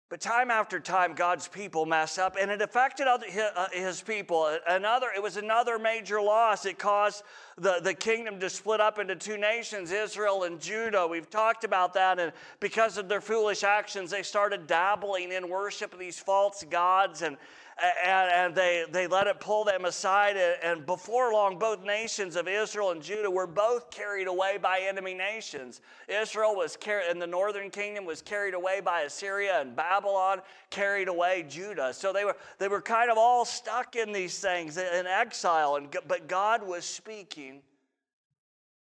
But 0.10 0.22
time 0.22 0.52
after 0.52 0.80
time, 0.80 1.16
God's 1.16 1.48
people 1.48 1.88
mess 1.88 2.20
up, 2.20 2.36
and 2.40 2.52
it 2.52 2.62
affected 2.62 3.08
other, 3.08 3.26
uh, 3.56 3.68
his 3.72 4.00
people. 4.00 4.56
Another, 4.68 5.08
it 5.16 5.24
was 5.24 5.38
another 5.38 5.80
major 5.80 6.22
loss. 6.22 6.68
It 6.68 6.78
caused 6.78 7.24
the, 7.58 7.80
the 7.82 7.96
kingdom 7.96 8.40
to 8.42 8.48
split 8.48 8.80
up 8.80 9.00
into 9.00 9.16
two 9.16 9.38
nations, 9.38 9.92
Israel 9.92 10.44
and 10.44 10.62
Judah. 10.62 11.08
We've 11.08 11.30
talked 11.30 11.64
about 11.64 11.96
that, 11.96 12.20
and 12.20 12.32
because 12.60 13.00
of 13.00 13.10
their 13.10 13.22
foolish 13.22 13.64
actions, 13.64 14.12
they 14.12 14.22
started 14.22 14.68
dabbling 14.68 15.32
in 15.32 15.50
worship 15.50 15.94
of 15.94 16.00
these 16.00 16.20
false 16.20 16.64
gods, 16.70 17.24
and 17.24 17.36
and, 17.82 18.32
and 18.32 18.56
they, 18.56 18.86
they 18.92 19.08
let 19.08 19.28
it 19.28 19.40
pull 19.40 19.64
them 19.64 19.86
aside. 19.86 20.38
And 20.38 20.86
before 20.86 21.34
long, 21.34 21.58
both 21.58 21.84
nations 21.84 22.36
of 22.36 22.48
Israel 22.48 22.92
and 22.92 23.02
Judah 23.02 23.32
were 23.32 23.48
both 23.48 23.90
carried 23.90 24.28
away 24.28 24.58
by 24.62 24.82
enemy 24.82 25.14
nations. 25.14 25.82
Israel 26.08 26.56
was 26.56 26.78
carried, 26.78 27.10
and 27.10 27.22
the 27.22 27.28
northern 27.28 27.70
kingdom 27.70 28.06
was 28.06 28.22
carried 28.22 28.54
away 28.54 28.80
by 28.80 29.02
Assyria, 29.02 29.62
and 29.62 29.76
Babylon 29.76 30.42
carried 30.70 31.08
away 31.08 31.46
Judah. 31.50 31.94
So 31.94 32.14
they 32.14 32.26
were, 32.26 32.36
they 32.60 32.68
were 32.68 32.82
kind 32.82 33.10
of 33.10 33.18
all 33.18 33.46
stuck 33.46 33.96
in 33.96 34.12
these 34.12 34.40
things 34.40 34.78
in 34.78 35.08
exile. 35.08 35.76
And, 35.78 35.96
but 36.08 36.28
God 36.28 36.66
was 36.66 36.86
speaking 36.86 37.62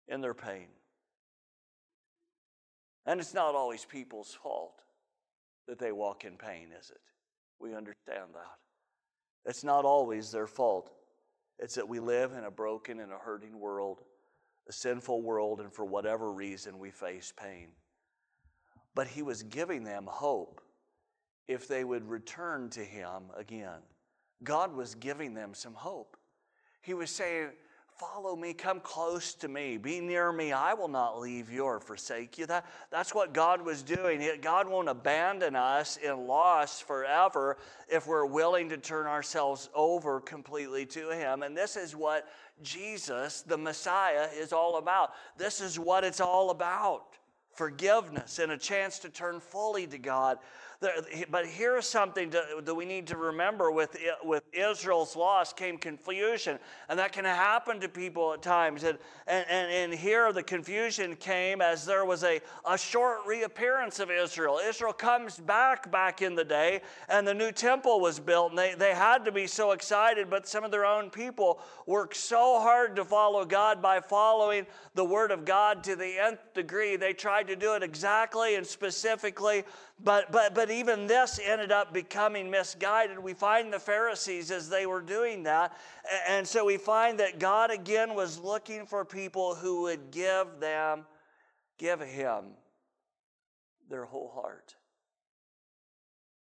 in 0.09 0.21
their 0.21 0.35
pain. 0.35 0.67
And 3.07 3.21
it's 3.21 3.35
not 3.35 3.55
always 3.55 3.85
people's 3.85 4.37
fault 4.43 4.75
that 5.67 5.79
they 5.79 5.93
walk 5.93 6.25
in 6.25 6.37
pain, 6.37 6.69
is 6.79 6.91
it? 6.91 7.01
We 7.61 7.75
understand 7.75 8.31
that. 8.35 8.70
It's 9.45 9.65
not 9.65 9.85
always 9.85 10.31
their 10.31 10.47
fault. 10.47 10.91
It's 11.59 11.75
that 11.75 11.89
we 11.89 12.01
live 12.01 12.33
in 12.33 12.45
a 12.45 12.51
broken 12.51 13.01
and 13.01 13.13
a 13.13 13.19
hurting 13.19 13.59
world, 13.59 14.03
a 14.69 14.73
sinful 14.73 15.23
world, 15.23 15.61
and 15.61 15.73
for 15.73 15.85
whatever 15.85 16.33
reason 16.33 16.79
we 16.79 16.91
face 16.91 17.33
pain. 17.37 17.69
But 18.95 19.09
He 19.09 19.23
was 19.23 19.43
giving 19.43 19.85
them 19.85 20.07
hope 20.09 20.61
if 21.49 21.69
they 21.69 21.85
would 21.85 22.09
return 22.09 22.71
to 22.71 22.81
Him 22.81 23.25
again. 23.37 23.81
God 24.43 24.75
was 24.75 24.95
giving 24.95 25.35
them 25.35 25.53
some 25.55 25.75
hope. 25.75 26.17
He 26.81 26.95
was 26.95 27.11
saying, 27.11 27.51
Follow 28.01 28.35
me, 28.35 28.55
come 28.55 28.81
close 28.81 29.35
to 29.35 29.47
me, 29.47 29.77
be 29.77 30.01
near 30.01 30.33
me. 30.33 30.53
I 30.53 30.73
will 30.73 30.89
not 30.89 31.21
leave 31.21 31.51
you 31.53 31.65
or 31.65 31.81
forsake 31.81 32.39
you. 32.39 32.47
That, 32.47 32.65
that's 32.91 33.15
what 33.15 33.35
God 33.35 33.61
was 33.61 33.83
doing. 33.83 34.27
God 34.41 34.67
won't 34.71 34.89
abandon 34.89 35.55
us 35.55 35.99
in 35.99 36.27
loss 36.27 36.81
forever 36.81 37.59
if 37.91 38.07
we're 38.07 38.25
willing 38.25 38.71
to 38.71 38.79
turn 38.79 39.07
ourselves 39.07 39.69
over 39.75 40.19
completely 40.19 40.87
to 40.87 41.11
Him. 41.11 41.43
And 41.43 41.55
this 41.55 41.77
is 41.77 41.95
what 41.95 42.27
Jesus, 42.63 43.43
the 43.43 43.59
Messiah, 43.59 44.29
is 44.35 44.55
all 44.55 44.79
about. 44.79 45.11
This 45.37 45.61
is 45.61 45.79
what 45.79 46.03
it's 46.03 46.23
all 46.23 46.49
about 46.49 47.05
forgiveness 47.53 48.39
and 48.39 48.53
a 48.53 48.57
chance 48.57 48.99
to 49.01 49.11
turn 49.11 49.41
fully 49.41 49.87
to 49.87 49.99
God. 49.99 50.39
But 50.81 51.45
here's 51.45 51.87
something 51.87 52.31
that 52.31 52.75
we 52.75 52.87
need 52.87 53.07
to 53.09 53.19
remember 53.19 53.71
with, 53.71 53.99
with 54.25 54.45
Israel's 54.51 55.15
loss 55.15 55.53
came 55.53 55.77
confusion. 55.77 56.59
And 56.89 56.99
that 56.99 57.13
can 57.13 57.27
happen 57.27 57.81
to 57.81 57.89
people 57.89 58.33
at 58.33 58.41
times. 58.41 58.85
And, 58.85 58.97
and, 59.27 59.45
and 59.51 59.93
here 59.93 60.33
the 60.33 60.43
confusion 60.43 61.17
came 61.17 61.61
as 61.61 61.85
there 61.85 62.07
was 62.07 62.25
a, 62.25 62.41
a 62.67 62.79
short 62.79 63.27
reappearance 63.27 64.01
of 64.01 64.11
Israel. 64.11 64.59
Israel 64.59 64.95
comes 64.95 65.39
back 65.39 65.91
back 65.93 66.23
in 66.23 66.35
the 66.35 66.45
day, 66.45 66.81
and 67.11 67.29
the 67.29 67.35
new 67.35 67.53
temple 67.53 68.01
was 68.01 68.19
built. 68.19 68.53
And 68.53 68.59
they, 68.59 68.75
they 68.75 68.95
had 68.95 69.27
to 69.27 69.33
be 69.33 69.47
so 69.47 69.73
excited, 69.73 70.31
but 70.31 70.49
some 70.49 70.65
of 70.65 70.71
their 70.71 70.87
own 70.87 71.11
people 71.11 71.61
worked 71.85 72.17
so 72.17 72.59
hard 72.59 72.97
to 72.97 73.05
follow 73.05 73.45
God 73.45 73.83
by 73.83 74.01
following 74.01 74.65
the 74.95 75.05
Word 75.05 75.31
of 75.31 75.45
God 75.45 75.85
to 75.85 75.95
the 75.95 76.19
nth 76.19 76.55
degree. 76.55 76.97
They 76.97 77.13
tried 77.13 77.49
to 77.49 77.57
do 77.57 77.75
it 77.75 77.83
exactly 77.83 78.55
and 78.55 78.67
specifically 78.67 79.65
but, 80.03 80.33
but, 80.33 80.55
but 80.55 80.70
even 80.71 81.07
this 81.07 81.41
ended 81.43 81.73
up 81.73 81.93
becoming 81.93 82.51
misguided. 82.51 83.19
We 83.19 83.35
find 83.35 83.73
the 83.73 83.79
Pharisees 83.79 84.51
as 84.51 84.69
they 84.69 84.87
were 84.87 85.01
doing 85.01 85.45
that. 85.45 85.77
And 86.29 86.47
so 86.47 86.65
we 86.65 86.77
find 86.77 87.19
that 87.21 87.39
God 87.39 87.71
again 87.71 88.15
was 88.15 88.39
looking 88.39 88.87
for 88.87 89.05
people 89.05 89.55
who 89.55 89.83
would 89.83 90.11
give 90.11 90.61
them, 90.61 91.07
give 91.79 92.01
Him 92.01 92.45
their 93.89 94.05
whole 94.05 94.31
heart. 94.35 94.75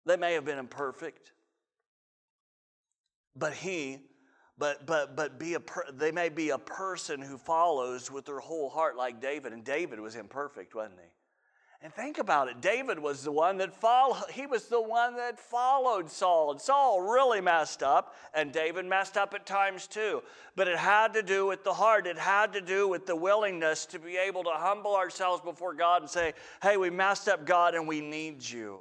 They 0.05 0.17
may 0.17 0.33
have 0.33 0.45
been 0.45 0.59
imperfect, 0.59 1.31
but 3.35 3.53
He, 3.53 3.99
but 4.57 4.85
but 4.85 5.15
but 5.15 5.39
be 5.39 5.55
a 5.55 5.59
per, 5.59 5.83
they 5.91 6.11
may 6.11 6.29
be 6.29 6.51
a 6.51 6.57
person 6.57 7.21
who 7.21 7.37
follows 7.37 8.09
with 8.09 8.25
their 8.25 8.39
whole 8.39 8.69
heart 8.69 8.95
like 8.95 9.19
David, 9.19 9.51
and 9.51 9.63
David 9.63 9.99
was 9.99 10.15
imperfect, 10.15 10.75
wasn't 10.75 10.99
he? 11.01 11.14
And 11.85 11.93
think 11.93 12.17
about 12.17 12.47
it. 12.47 12.61
David 12.61 12.97
was 12.97 13.23
the 13.23 13.31
one 13.31 13.57
that 13.57 13.71
followed, 13.71 14.23
he 14.31 14.47
was 14.47 14.65
the 14.65 14.81
one 14.81 15.17
that 15.17 15.39
followed 15.39 16.09
Saul. 16.09 16.49
And 16.49 16.59
Saul 16.59 16.99
really 16.99 17.41
messed 17.41 17.83
up, 17.83 18.15
and 18.33 18.51
David 18.51 18.87
messed 18.87 19.17
up 19.17 19.35
at 19.35 19.45
times 19.45 19.85
too. 19.85 20.23
But 20.55 20.67
it 20.67 20.79
had 20.79 21.13
to 21.13 21.21
do 21.21 21.45
with 21.45 21.63
the 21.63 21.75
heart. 21.75 22.07
It 22.07 22.17
had 22.17 22.53
to 22.53 22.61
do 22.61 22.87
with 22.87 23.05
the 23.05 23.15
willingness 23.15 23.85
to 23.85 23.99
be 23.99 24.17
able 24.17 24.43
to 24.45 24.49
humble 24.51 24.95
ourselves 24.95 25.43
before 25.43 25.75
God 25.75 26.01
and 26.01 26.09
say, 26.09 26.33
hey, 26.63 26.75
we 26.75 26.89
messed 26.89 27.27
up, 27.27 27.45
God, 27.45 27.75
and 27.75 27.87
we 27.87 28.01
need 28.01 28.43
you. 28.43 28.79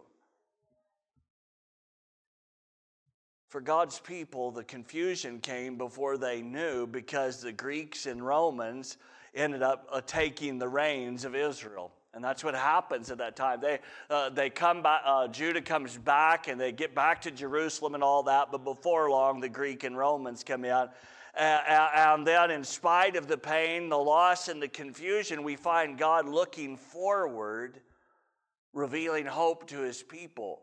For 3.51 3.61
God's 3.61 4.01
people, 4.01 4.51
the 4.51 4.65
confusion 4.65 5.41
came 5.41 5.77
before 5.77 6.17
they 6.17 6.41
knew 6.41 6.87
because 6.87 7.43
the 7.43 7.53
Greeks 7.53 8.07
and 8.07 8.25
Romans 8.25 8.97
ended 9.35 9.63
up 9.63 9.87
uh, 9.93 10.01
taking 10.07 10.59
the 10.59 10.69
reins 10.71 11.27
of 11.27 11.35
Israel. 11.35 11.93
And 12.15 12.23
that's 12.23 12.45
what 12.45 12.55
happens 12.55 13.11
at 13.11 13.19
that 13.19 13.35
time. 13.35 13.61
They, 13.61 13.81
uh, 14.09 14.31
they 14.31 14.49
come 14.49 14.83
back, 14.83 15.03
uh, 15.05 15.27
Judah 15.29 15.61
comes 15.61 15.99
back 15.99 16.47
and 16.47 16.61
they 16.61 16.71
get 16.71 16.95
back 16.95 17.21
to 17.23 17.31
Jerusalem 17.31 17.95
and 17.95 18.05
all 18.05 18.23
that, 18.25 18.53
but 18.53 18.63
before 18.63 19.11
long, 19.11 19.41
the 19.41 19.49
Greek 19.49 19.83
and 19.83 19.99
Romans 19.99 20.45
come 20.45 20.65
in. 20.65 20.89
and 21.37 22.25
then, 22.25 22.53
in 22.53 22.63
spite 22.63 23.17
of 23.17 23.27
the 23.27 23.37
pain, 23.37 23.89
the 23.89 23.99
loss, 23.99 24.47
and 24.47 24.63
the 24.63 24.69
confusion, 24.69 25.43
we 25.43 25.57
find 25.57 25.99
God 25.99 26.29
looking 26.29 26.77
forward, 26.77 27.81
revealing 28.73 29.27
hope 29.27 29.67
to 29.69 29.81
his 29.81 30.03
people. 30.03 30.61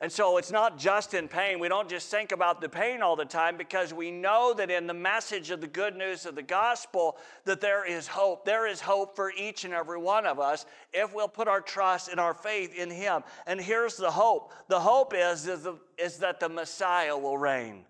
And 0.00 0.12
so 0.12 0.36
it's 0.36 0.52
not 0.52 0.78
just 0.78 1.12
in 1.12 1.26
pain. 1.26 1.58
We 1.58 1.68
don't 1.68 1.88
just 1.88 2.08
think 2.08 2.30
about 2.30 2.60
the 2.60 2.68
pain 2.68 3.02
all 3.02 3.16
the 3.16 3.24
time 3.24 3.56
because 3.56 3.92
we 3.92 4.12
know 4.12 4.54
that 4.54 4.70
in 4.70 4.86
the 4.86 4.94
message 4.94 5.50
of 5.50 5.60
the 5.60 5.66
good 5.66 5.96
news 5.96 6.24
of 6.24 6.36
the 6.36 6.42
gospel 6.42 7.16
that 7.46 7.60
there 7.60 7.84
is 7.84 8.06
hope. 8.06 8.44
There 8.44 8.68
is 8.68 8.80
hope 8.80 9.16
for 9.16 9.32
each 9.32 9.64
and 9.64 9.74
every 9.74 9.98
one 9.98 10.24
of 10.24 10.38
us 10.38 10.66
if 10.92 11.12
we'll 11.12 11.26
put 11.26 11.48
our 11.48 11.60
trust 11.60 12.10
and 12.10 12.20
our 12.20 12.32
faith 12.32 12.78
in 12.78 12.90
him. 12.90 13.24
And 13.48 13.60
here's 13.60 13.96
the 13.96 14.10
hope. 14.10 14.52
The 14.68 14.78
hope 14.78 15.14
is, 15.16 15.48
is, 15.48 15.64
the, 15.64 15.74
is 15.96 16.18
that 16.18 16.38
the 16.38 16.48
Messiah 16.48 17.18
will 17.18 17.36
reign. 17.36 17.84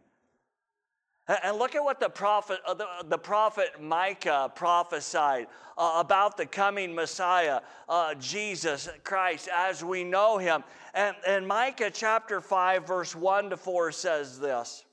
And 1.28 1.58
look 1.58 1.74
at 1.74 1.84
what 1.84 2.00
the 2.00 2.08
prophet, 2.08 2.60
uh, 2.66 2.74
the, 3.06 3.18
prophet 3.18 3.82
Micah 3.82 4.50
prophesied 4.54 5.46
uh, 5.76 5.96
about 5.96 6.38
the 6.38 6.46
coming 6.46 6.94
Messiah, 6.94 7.60
uh, 7.86 8.14
Jesus 8.14 8.88
Christ, 9.04 9.46
as 9.54 9.84
we 9.84 10.04
know 10.04 10.38
him. 10.38 10.64
And, 10.94 11.14
and 11.26 11.46
Micah 11.46 11.90
chapter 11.92 12.40
5, 12.40 12.86
verse 12.86 13.14
1 13.14 13.50
to 13.50 13.58
4 13.58 13.92
says 13.92 14.40
this. 14.40 14.86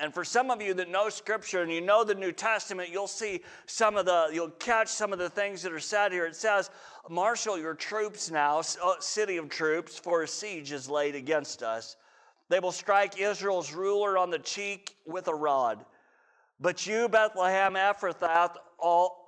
And 0.00 0.12
for 0.12 0.24
some 0.24 0.50
of 0.50 0.60
you 0.60 0.74
that 0.74 0.88
know 0.88 1.08
Scripture 1.10 1.62
and 1.62 1.70
you 1.70 1.80
know 1.80 2.02
the 2.02 2.14
New 2.14 2.32
Testament, 2.32 2.88
you'll 2.90 3.06
see 3.06 3.42
some 3.66 3.96
of 3.96 4.06
the, 4.06 4.30
you'll 4.32 4.50
catch 4.50 4.88
some 4.88 5.12
of 5.12 5.20
the 5.20 5.30
things 5.30 5.62
that 5.62 5.72
are 5.72 5.78
said 5.78 6.10
here. 6.10 6.26
It 6.26 6.34
says, 6.34 6.70
Marshal 7.08 7.56
your 7.56 7.74
troops 7.74 8.30
now, 8.32 8.62
city 8.62 9.36
of 9.36 9.48
troops, 9.48 9.96
for 9.96 10.22
a 10.22 10.28
siege 10.28 10.72
is 10.72 10.88
laid 10.88 11.14
against 11.14 11.62
us. 11.62 11.96
They 12.50 12.58
will 12.58 12.72
strike 12.72 13.18
Israel's 13.18 13.72
ruler 13.72 14.18
on 14.18 14.30
the 14.30 14.38
cheek 14.40 14.96
with 15.06 15.28
a 15.28 15.34
rod. 15.34 15.84
But 16.58 16.84
you, 16.84 17.08
Bethlehem 17.08 17.74
Ephrathah, 17.74 18.56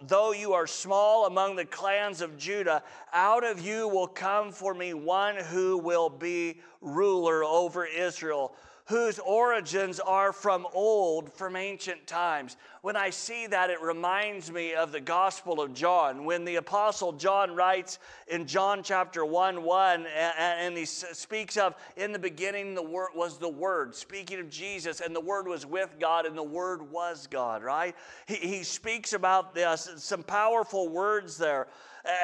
though 0.02 0.32
you 0.32 0.52
are 0.52 0.66
small 0.66 1.26
among 1.26 1.54
the 1.54 1.64
clans 1.64 2.20
of 2.20 2.36
Judah, 2.36 2.82
out 3.12 3.44
of 3.44 3.60
you 3.60 3.86
will 3.86 4.08
come 4.08 4.50
for 4.50 4.74
me 4.74 4.92
one 4.92 5.36
who 5.36 5.78
will 5.78 6.10
be 6.10 6.60
ruler 6.80 7.44
over 7.44 7.86
Israel 7.86 8.56
whose 8.86 9.18
origins 9.20 10.00
are 10.00 10.32
from 10.32 10.66
old, 10.72 11.32
from 11.32 11.56
ancient 11.56 12.06
times. 12.06 12.56
When 12.80 12.96
I 12.96 13.10
see 13.10 13.46
that, 13.46 13.70
it 13.70 13.80
reminds 13.80 14.50
me 14.50 14.74
of 14.74 14.90
the 14.90 15.00
Gospel 15.00 15.60
of 15.60 15.72
John. 15.72 16.24
When 16.24 16.44
the 16.44 16.56
Apostle 16.56 17.12
John 17.12 17.54
writes 17.54 18.00
in 18.26 18.46
John 18.46 18.82
chapter 18.82 19.24
1 19.24 19.62
1, 19.62 20.06
and 20.06 20.76
he 20.76 20.84
speaks 20.84 21.56
of, 21.56 21.76
in 21.96 22.10
the 22.10 22.18
beginning 22.18 22.74
the 22.74 22.82
word 22.82 23.10
was 23.14 23.38
the 23.38 23.48
Word, 23.48 23.94
speaking 23.94 24.40
of 24.40 24.50
Jesus, 24.50 25.00
and 25.00 25.14
the 25.14 25.20
Word 25.20 25.46
was 25.46 25.64
with 25.64 25.94
God, 26.00 26.26
and 26.26 26.36
the 26.36 26.42
Word 26.42 26.90
was 26.90 27.28
God, 27.28 27.62
right? 27.62 27.94
He, 28.26 28.34
he 28.34 28.62
speaks 28.64 29.12
about 29.12 29.54
this, 29.54 29.88
some 29.96 30.24
powerful 30.24 30.88
words 30.88 31.38
there. 31.38 31.68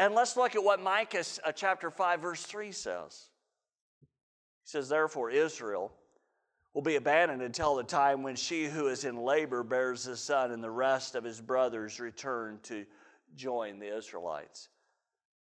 And 0.00 0.14
let's 0.14 0.36
look 0.36 0.56
at 0.56 0.64
what 0.64 0.82
Micah 0.82 1.24
uh, 1.44 1.52
chapter 1.52 1.90
5, 1.90 2.20
verse 2.20 2.42
3 2.42 2.72
says. 2.72 3.28
He 4.00 4.06
says, 4.64 4.88
Therefore, 4.88 5.30
Israel 5.30 5.92
will 6.74 6.82
be 6.82 6.96
abandoned 6.96 7.42
until 7.42 7.74
the 7.74 7.82
time 7.82 8.22
when 8.22 8.36
she 8.36 8.66
who 8.66 8.88
is 8.88 9.04
in 9.04 9.16
labor 9.16 9.62
bears 9.62 10.06
a 10.06 10.16
son 10.16 10.52
and 10.52 10.62
the 10.62 10.70
rest 10.70 11.14
of 11.14 11.24
his 11.24 11.40
brothers 11.40 11.98
return 11.98 12.58
to 12.62 12.84
join 13.36 13.78
the 13.78 13.96
Israelites. 13.96 14.68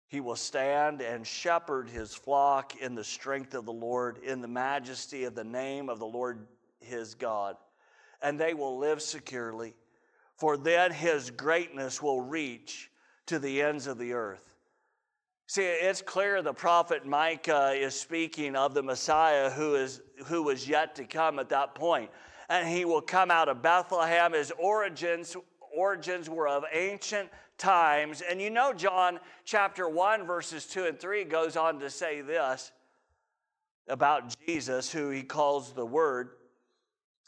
He 0.07 0.21
will 0.21 0.37
stand 0.37 1.03
and 1.03 1.27
shepherd 1.27 1.89
his 1.89 2.15
flock 2.15 2.77
in 2.77 2.95
the 2.95 3.05
strength 3.05 3.55
of 3.55 3.67
the 3.67 3.73
Lord, 3.73 4.19
in 4.19 4.41
the 4.41 4.49
majesty 4.49 5.25
of 5.25 5.35
the 5.35 5.45
name 5.45 5.89
of 5.91 5.99
the 5.99 6.07
Lord 6.07 6.47
his 6.81 7.15
God. 7.15 7.57
And 8.23 8.39
they 8.39 8.55
will 8.55 8.79
live 8.79 9.03
securely, 9.03 9.75
for 10.37 10.57
then 10.57 10.93
his 10.93 11.31
greatness 11.31 12.03
will 12.03 12.23
reach 12.23 12.91
to 13.27 13.39
the 13.39 13.63
ends 13.63 13.87
of 13.87 13.99
the 13.99 14.15
earth. 14.15 14.55
See, 15.51 15.63
it's 15.63 16.03
clear 16.03 16.43
the 16.43 16.53
prophet 16.53 17.07
Micah 17.07 17.73
is 17.75 17.99
speaking 17.99 18.55
of 18.55 18.75
the 18.75 18.83
Messiah 18.83 19.49
who, 19.49 19.77
is, 19.77 20.03
who 20.27 20.43
was 20.43 20.69
yet 20.69 20.95
to 20.97 21.05
come 21.05 21.39
at 21.39 21.49
that 21.49 21.75
point. 21.75 22.11
And 22.51 22.69
he 22.69 22.85
will 22.85 23.01
come 23.01 23.31
out 23.31 23.49
of 23.49 23.63
Bethlehem. 23.63 24.35
His 24.35 24.53
origins, 24.59 25.35
origins 25.75 26.29
were 26.29 26.47
of 26.47 26.65
ancient 26.71 27.31
times. 27.57 28.21
And 28.21 28.43
you 28.43 28.51
know, 28.51 28.75
John 28.75 29.21
chapter 29.47 29.89
1, 29.89 30.27
verses 30.27 30.67
2 30.67 30.85
and 30.85 31.01
3 31.01 31.25
goes 31.25 31.57
on 31.57 31.81
to 31.81 31.89
say 31.89 32.21
this 32.21 32.71
about 33.89 34.37
Jesus, 34.47 34.93
who 34.93 35.09
he 35.09 35.23
calls 35.23 35.73
the 35.73 35.87
Word, 35.87 36.29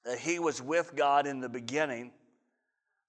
that 0.05 0.19
he 0.19 0.39
was 0.39 0.61
with 0.61 0.95
God 0.95 1.27
in 1.27 1.41
the 1.41 1.49
beginning. 1.49 2.11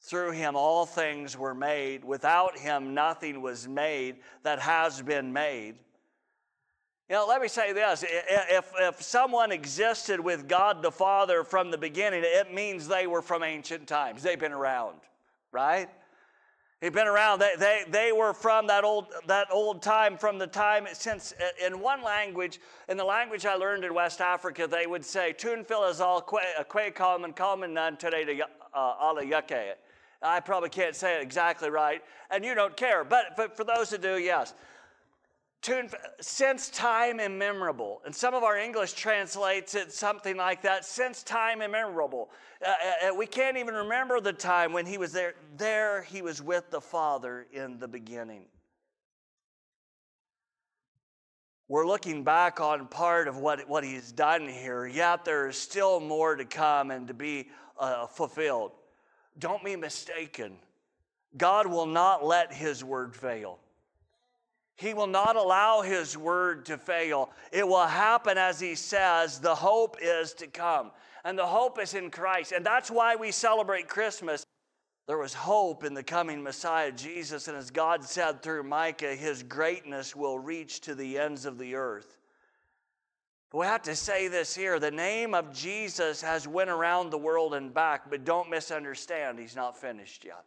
Through 0.01 0.31
him 0.31 0.55
all 0.55 0.85
things 0.85 1.37
were 1.37 1.53
made. 1.53 2.03
Without 2.03 2.57
him 2.57 2.93
nothing 2.93 3.41
was 3.41 3.67
made 3.67 4.17
that 4.43 4.59
has 4.59 5.01
been 5.01 5.31
made. 5.31 5.75
You 7.07 7.17
know, 7.17 7.25
let 7.27 7.41
me 7.41 7.49
say 7.49 7.73
this 7.73 8.05
if, 8.07 8.71
if 8.79 9.01
someone 9.01 9.51
existed 9.51 10.19
with 10.19 10.47
God 10.47 10.81
the 10.81 10.91
Father 10.91 11.43
from 11.43 11.69
the 11.69 11.77
beginning, 11.77 12.23
it 12.25 12.53
means 12.53 12.87
they 12.87 13.05
were 13.05 13.21
from 13.21 13.43
ancient 13.43 13.85
times. 13.85 14.23
They've 14.23 14.39
been 14.39 14.53
around, 14.53 14.97
right? 15.51 15.89
They've 16.79 16.91
been 16.91 17.07
around. 17.07 17.39
They, 17.39 17.51
they, 17.59 17.83
they 17.89 18.11
were 18.11 18.33
from 18.33 18.65
that 18.67 18.83
old, 18.83 19.07
that 19.27 19.49
old 19.51 19.83
time, 19.83 20.17
from 20.17 20.39
the 20.39 20.47
time 20.47 20.87
since, 20.93 21.33
in 21.63 21.79
one 21.79 22.01
language, 22.01 22.59
in 22.89 22.97
the 22.97 23.03
language 23.03 23.45
I 23.45 23.53
learned 23.53 23.83
in 23.83 23.93
West 23.93 24.19
Africa, 24.19 24.65
they 24.65 24.87
would 24.87 25.05
say, 25.05 25.31
Tun 25.31 25.63
fil 25.63 25.83
is 25.83 26.01
all 26.01 26.23
kwe 26.23 26.95
kalman 26.95 27.33
kalman 27.33 27.75
nan 27.75 27.97
tere 27.97 28.25
de 28.25 28.41
uh, 28.41 28.95
ala 28.99 29.23
yake. 29.23 29.73
I 30.21 30.39
probably 30.39 30.69
can't 30.69 30.95
say 30.95 31.17
it 31.17 31.23
exactly 31.23 31.69
right, 31.69 32.01
and 32.29 32.45
you 32.45 32.53
don't 32.53 32.77
care. 32.77 33.03
But, 33.03 33.55
for 33.55 33.63
those 33.63 33.89
who 33.89 33.97
do, 33.97 34.17
yes. 34.19 34.53
since 36.19 36.69
time 36.69 37.19
immemorable. 37.19 38.01
And 38.05 38.15
some 38.15 38.33
of 38.33 38.43
our 38.43 38.57
English 38.57 38.93
translates 38.93 39.73
it 39.73 39.91
something 39.91 40.37
like 40.37 40.61
that 40.61 40.85
since 40.85 41.23
time 41.23 41.61
immemorable. 41.61 42.29
Uh, 42.63 42.69
uh, 42.69 43.09
uh, 43.09 43.15
we 43.15 43.25
can't 43.25 43.57
even 43.57 43.73
remember 43.73 44.19
the 44.19 44.33
time 44.33 44.73
when 44.73 44.85
he 44.85 44.97
was 44.97 45.11
there. 45.11 45.33
There 45.57 46.03
he 46.03 46.21
was 46.21 46.41
with 46.41 46.69
the 46.69 46.81
Father 46.81 47.47
in 47.51 47.79
the 47.79 47.87
beginning. 47.87 48.45
We're 51.67 51.87
looking 51.87 52.23
back 52.23 52.59
on 52.59 52.87
part 52.87 53.27
of 53.27 53.37
what, 53.37 53.67
what 53.69 53.83
he's 53.83 54.11
done 54.11 54.45
here, 54.45 54.85
yet 54.85 55.23
there 55.23 55.47
is 55.47 55.55
still 55.55 56.01
more 56.01 56.35
to 56.35 56.43
come 56.43 56.91
and 56.91 57.07
to 57.07 57.13
be 57.13 57.47
uh, 57.79 58.07
fulfilled. 58.07 58.73
Don't 59.39 59.63
be 59.63 59.75
mistaken. 59.75 60.57
God 61.37 61.67
will 61.67 61.85
not 61.85 62.25
let 62.25 62.53
His 62.53 62.83
word 62.83 63.15
fail. 63.15 63.59
He 64.75 64.93
will 64.93 65.07
not 65.07 65.35
allow 65.35 65.81
His 65.81 66.17
word 66.17 66.65
to 66.65 66.77
fail. 66.77 67.29
It 67.51 67.67
will 67.67 67.85
happen 67.85 68.37
as 68.37 68.59
He 68.59 68.75
says. 68.75 69.39
The 69.39 69.55
hope 69.55 69.97
is 70.01 70.33
to 70.35 70.47
come, 70.47 70.91
and 71.23 71.37
the 71.37 71.45
hope 71.45 71.79
is 71.79 71.93
in 71.93 72.09
Christ. 72.09 72.51
And 72.51 72.65
that's 72.65 72.91
why 72.91 73.15
we 73.15 73.31
celebrate 73.31 73.87
Christmas. 73.87 74.43
There 75.07 75.17
was 75.17 75.33
hope 75.33 75.83
in 75.83 75.93
the 75.93 76.03
coming 76.03 76.41
Messiah, 76.41 76.91
Jesus, 76.91 77.47
and 77.47 77.57
as 77.57 77.71
God 77.71 78.03
said 78.03 78.41
through 78.41 78.63
Micah, 78.63 79.15
His 79.15 79.43
greatness 79.43 80.15
will 80.15 80.39
reach 80.39 80.81
to 80.81 80.95
the 80.95 81.17
ends 81.17 81.45
of 81.45 81.57
the 81.57 81.75
earth. 81.75 82.17
But 83.51 83.57
we 83.57 83.65
have 83.65 83.81
to 83.83 83.95
say 83.95 84.29
this 84.29 84.55
here. 84.55 84.79
The 84.79 84.91
name 84.91 85.33
of 85.33 85.53
Jesus 85.53 86.21
has 86.21 86.47
went 86.47 86.69
around 86.69 87.09
the 87.09 87.17
world 87.17 87.53
and 87.53 87.73
back, 87.73 88.09
but 88.09 88.23
don't 88.23 88.49
misunderstand, 88.49 89.39
he's 89.39 89.55
not 89.55 89.77
finished 89.77 90.23
yet. 90.23 90.45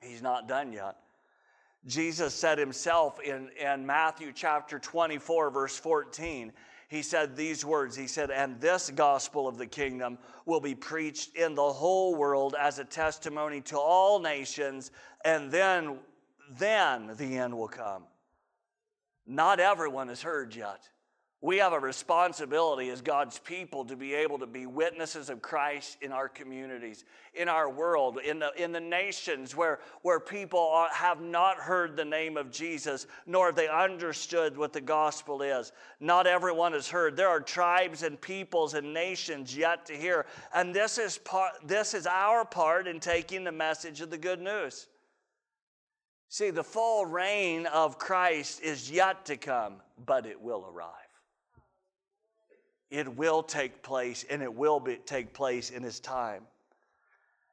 He's 0.00 0.22
not 0.22 0.48
done 0.48 0.72
yet. 0.72 0.96
Jesus 1.86 2.32
said 2.32 2.58
himself 2.58 3.20
in, 3.20 3.50
in 3.60 3.84
Matthew 3.84 4.32
chapter 4.32 4.78
24, 4.78 5.50
verse 5.50 5.76
14, 5.76 6.52
he 6.88 7.02
said 7.02 7.36
these 7.36 7.64
words 7.64 7.96
He 7.96 8.06
said, 8.06 8.30
And 8.30 8.58
this 8.60 8.90
gospel 8.90 9.46
of 9.46 9.58
the 9.58 9.66
kingdom 9.66 10.16
will 10.46 10.60
be 10.60 10.74
preached 10.74 11.36
in 11.36 11.54
the 11.54 11.72
whole 11.72 12.14
world 12.14 12.54
as 12.58 12.78
a 12.78 12.84
testimony 12.84 13.60
to 13.62 13.78
all 13.78 14.20
nations, 14.20 14.90
and 15.24 15.50
then, 15.50 15.98
then 16.58 17.10
the 17.16 17.36
end 17.36 17.56
will 17.56 17.68
come. 17.68 18.04
Not 19.26 19.60
everyone 19.60 20.08
has 20.08 20.22
heard 20.22 20.54
yet. 20.54 20.88
We 21.44 21.58
have 21.58 21.74
a 21.74 21.78
responsibility 21.78 22.88
as 22.88 23.02
God's 23.02 23.38
people 23.38 23.84
to 23.84 23.96
be 23.96 24.14
able 24.14 24.38
to 24.38 24.46
be 24.46 24.64
witnesses 24.64 25.28
of 25.28 25.42
Christ 25.42 25.98
in 26.00 26.10
our 26.10 26.26
communities, 26.26 27.04
in 27.34 27.50
our 27.50 27.68
world, 27.68 28.18
in 28.24 28.38
the, 28.38 28.50
in 28.56 28.72
the 28.72 28.80
nations 28.80 29.54
where, 29.54 29.80
where 30.00 30.20
people 30.20 30.58
are, 30.58 30.88
have 30.90 31.20
not 31.20 31.58
heard 31.58 31.96
the 31.96 32.04
name 32.06 32.38
of 32.38 32.50
Jesus, 32.50 33.06
nor 33.26 33.48
have 33.48 33.56
they 33.56 33.68
understood 33.68 34.56
what 34.56 34.72
the 34.72 34.80
gospel 34.80 35.42
is. 35.42 35.72
Not 36.00 36.26
everyone 36.26 36.72
has 36.72 36.88
heard. 36.88 37.14
There 37.14 37.28
are 37.28 37.40
tribes 37.40 38.04
and 38.04 38.18
peoples 38.18 38.72
and 38.72 38.94
nations 38.94 39.54
yet 39.54 39.84
to 39.84 39.92
hear. 39.92 40.24
And 40.54 40.74
this 40.74 40.96
is, 40.96 41.18
part, 41.18 41.52
this 41.62 41.92
is 41.92 42.06
our 42.06 42.46
part 42.46 42.86
in 42.86 43.00
taking 43.00 43.44
the 43.44 43.52
message 43.52 44.00
of 44.00 44.08
the 44.08 44.16
good 44.16 44.40
news. 44.40 44.86
See, 46.30 46.48
the 46.48 46.64
full 46.64 47.04
reign 47.04 47.66
of 47.66 47.98
Christ 47.98 48.62
is 48.62 48.90
yet 48.90 49.26
to 49.26 49.36
come, 49.36 49.82
but 50.06 50.24
it 50.24 50.40
will 50.40 50.64
arrive. 50.74 51.03
It 52.94 53.16
will 53.16 53.42
take 53.42 53.82
place, 53.82 54.24
and 54.30 54.40
it 54.40 54.54
will 54.54 54.78
be, 54.78 54.96
take 55.04 55.32
place 55.32 55.70
in 55.70 55.82
His 55.82 55.98
time. 55.98 56.42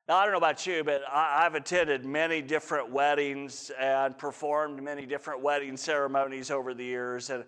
Now, 0.07 0.17
I 0.17 0.23
don't 0.23 0.33
know 0.33 0.37
about 0.37 0.67
you, 0.67 0.83
but 0.83 1.01
I, 1.11 1.41
have 1.41 1.55
attended 1.55 2.05
many 2.05 2.43
different 2.43 2.91
weddings 2.91 3.71
and 3.79 4.15
performed 4.15 4.83
many 4.83 5.07
different 5.07 5.41
wedding 5.41 5.77
ceremonies 5.77 6.51
over 6.51 6.75
the 6.75 6.83
years. 6.83 7.31
And 7.31 7.43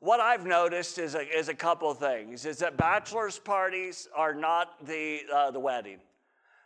what 0.00 0.20
I've 0.20 0.44
noticed 0.44 0.98
is 0.98 1.14
a, 1.14 1.26
is 1.34 1.48
a 1.48 1.54
couple 1.54 1.90
of 1.90 1.96
things 1.96 2.44
is 2.44 2.58
that 2.58 2.76
bachelor's 2.76 3.38
parties 3.38 4.06
are 4.14 4.34
not 4.34 4.84
the, 4.86 5.20
uh, 5.34 5.50
the 5.50 5.60
wedding. 5.60 5.98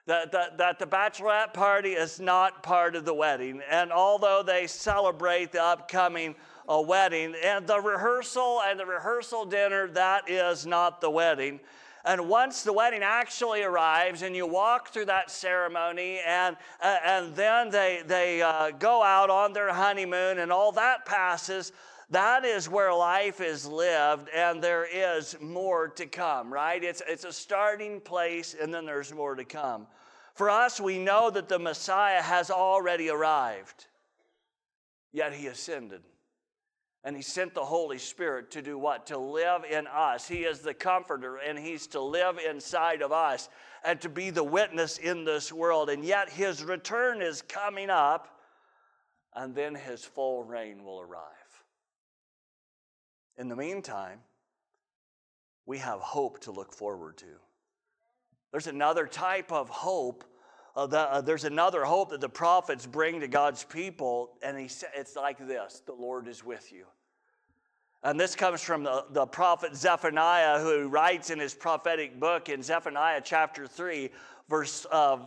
That, 0.07 0.33
that, 0.33 0.59
that 0.59 0.81
the 0.81 0.87
bachelorette 0.87 1.55
party 1.55 1.93
is 1.93 2.19
not 2.19 2.65
part 2.65 2.97
of 2.97 3.05
the 3.05 3.15
wedding. 3.15 3.63
And 3.71 3.93
although 3.93 4.43
they 4.43 4.67
celebrate 4.67 5.53
the 5.53 5.63
upcoming 5.63 6.35
a 6.69 6.81
wedding. 6.81 7.35
And 7.43 7.67
the 7.67 7.81
rehearsal 7.81 8.61
and 8.67 8.79
the 8.79 8.87
rehearsal 8.87 9.45
dinner, 9.45 9.89
that 9.89 10.29
is 10.29 10.67
not 10.67 11.01
the 11.01 11.11
wedding. 11.11 11.61
And 12.05 12.29
once 12.29 12.63
the 12.63 12.73
wedding 12.73 13.03
actually 13.03 13.63
arrives 13.63 14.23
and 14.23 14.37
you 14.37 14.47
walk 14.47 14.91
through 14.91 15.07
that 15.07 15.31
ceremony, 15.31 16.21
and, 16.27 16.57
uh, 16.83 16.99
and 17.03 17.35
then 17.35 17.71
they, 17.71 18.03
they 18.07 18.43
uh, 18.43 18.73
go 18.73 19.03
out 19.03 19.31
on 19.31 19.55
their 19.55 19.73
honeymoon 19.73 20.39
and 20.39 20.53
all 20.53 20.73
that 20.73 21.07
passes, 21.07 21.73
that 22.11 22.45
is 22.45 22.69
where 22.69 22.93
life 22.93 23.41
is 23.41 23.67
lived 23.67 24.29
and 24.35 24.63
there 24.63 24.85
is 24.85 25.37
more 25.41 25.89
to 25.89 26.05
come, 26.05 26.53
right? 26.53 26.85
It's, 26.85 27.03
it's 27.09 27.25
a 27.25 27.33
starting 27.33 28.01
place 28.01 28.55
and 28.61 28.73
then 28.73 28.85
there's 28.85 29.13
more 29.13 29.35
to 29.35 29.45
come. 29.45 29.87
For 30.35 30.51
us, 30.51 30.81
we 30.81 30.99
know 30.99 31.31
that 31.31 31.49
the 31.49 31.59
Messiah 31.59 32.21
has 32.21 32.51
already 32.51 33.09
arrived, 33.09 33.87
yet 35.13 35.33
he 35.33 35.47
ascended. 35.47 36.03
And 37.05 37.15
he 37.15 37.23
sent 37.23 37.55
the 37.55 37.65
Holy 37.65 37.99
Spirit 37.99 38.51
to 38.53 38.63
do 38.63 38.79
what? 38.79 39.07
To 39.07 39.19
live 39.19 39.65
in 39.71 39.87
us. 39.87 40.27
He 40.27 40.45
is 40.45 40.61
the 40.61 40.73
comforter, 40.73 41.37
and 41.37 41.59
he's 41.59 41.87
to 41.89 42.01
live 42.01 42.39
inside 42.39 43.03
of 43.03 43.13
us 43.13 43.51
and 43.85 44.01
to 44.01 44.09
be 44.09 44.31
the 44.31 44.43
witness 44.43 44.97
in 44.97 45.25
this 45.25 45.53
world. 45.53 45.91
And 45.91 46.03
yet 46.03 46.31
his 46.31 46.65
return 46.65 47.21
is 47.21 47.43
coming 47.43 47.91
up, 47.91 48.41
and 49.35 49.55
then 49.55 49.75
his 49.75 50.03
full 50.03 50.45
reign 50.45 50.83
will 50.83 51.01
arrive. 51.01 51.31
In 53.37 53.49
the 53.49 53.57
meantime, 53.57 54.21
we 55.67 55.79
have 55.79 56.01
hope 56.01 56.41
to 56.41 56.53
look 56.53 56.73
forward 56.73 57.19
to. 57.19 57.27
There's 58.51 58.67
another 58.67 59.07
type 59.07 59.53
of 59.53 59.69
hope. 59.69 60.25
Uh, 60.77 60.87
the, 60.87 60.99
uh, 60.99 61.21
there's 61.21 61.45
another 61.45 61.85
hope 61.85 62.11
that 62.11 62.21
the 62.21 62.29
prophets 62.29 62.85
bring 62.85 63.21
to 63.21 63.29
God's 63.29 63.63
people, 63.65 64.31
and 64.43 64.59
he, 64.59 64.69
it's 64.97 65.15
like 65.17 65.39
this 65.47 65.83
the 65.87 65.93
Lord 65.93 66.27
is 66.27 66.45
with 66.45 66.73
you. 66.73 66.87
And 68.03 68.21
this 68.21 68.35
comes 68.37 68.61
from 68.61 68.83
the, 68.83 69.07
the 69.11 69.25
prophet 69.25 69.75
Zephaniah, 69.75 70.61
who 70.61 70.89
writes 70.89 71.31
in 71.31 71.39
his 71.39 71.55
prophetic 71.55 72.21
book 72.21 72.51
in 72.51 72.63
Zephaniah 72.63 73.23
chapter 73.25 73.67
3, 73.67 74.11
verse 74.49 74.85
uh, 74.91 75.19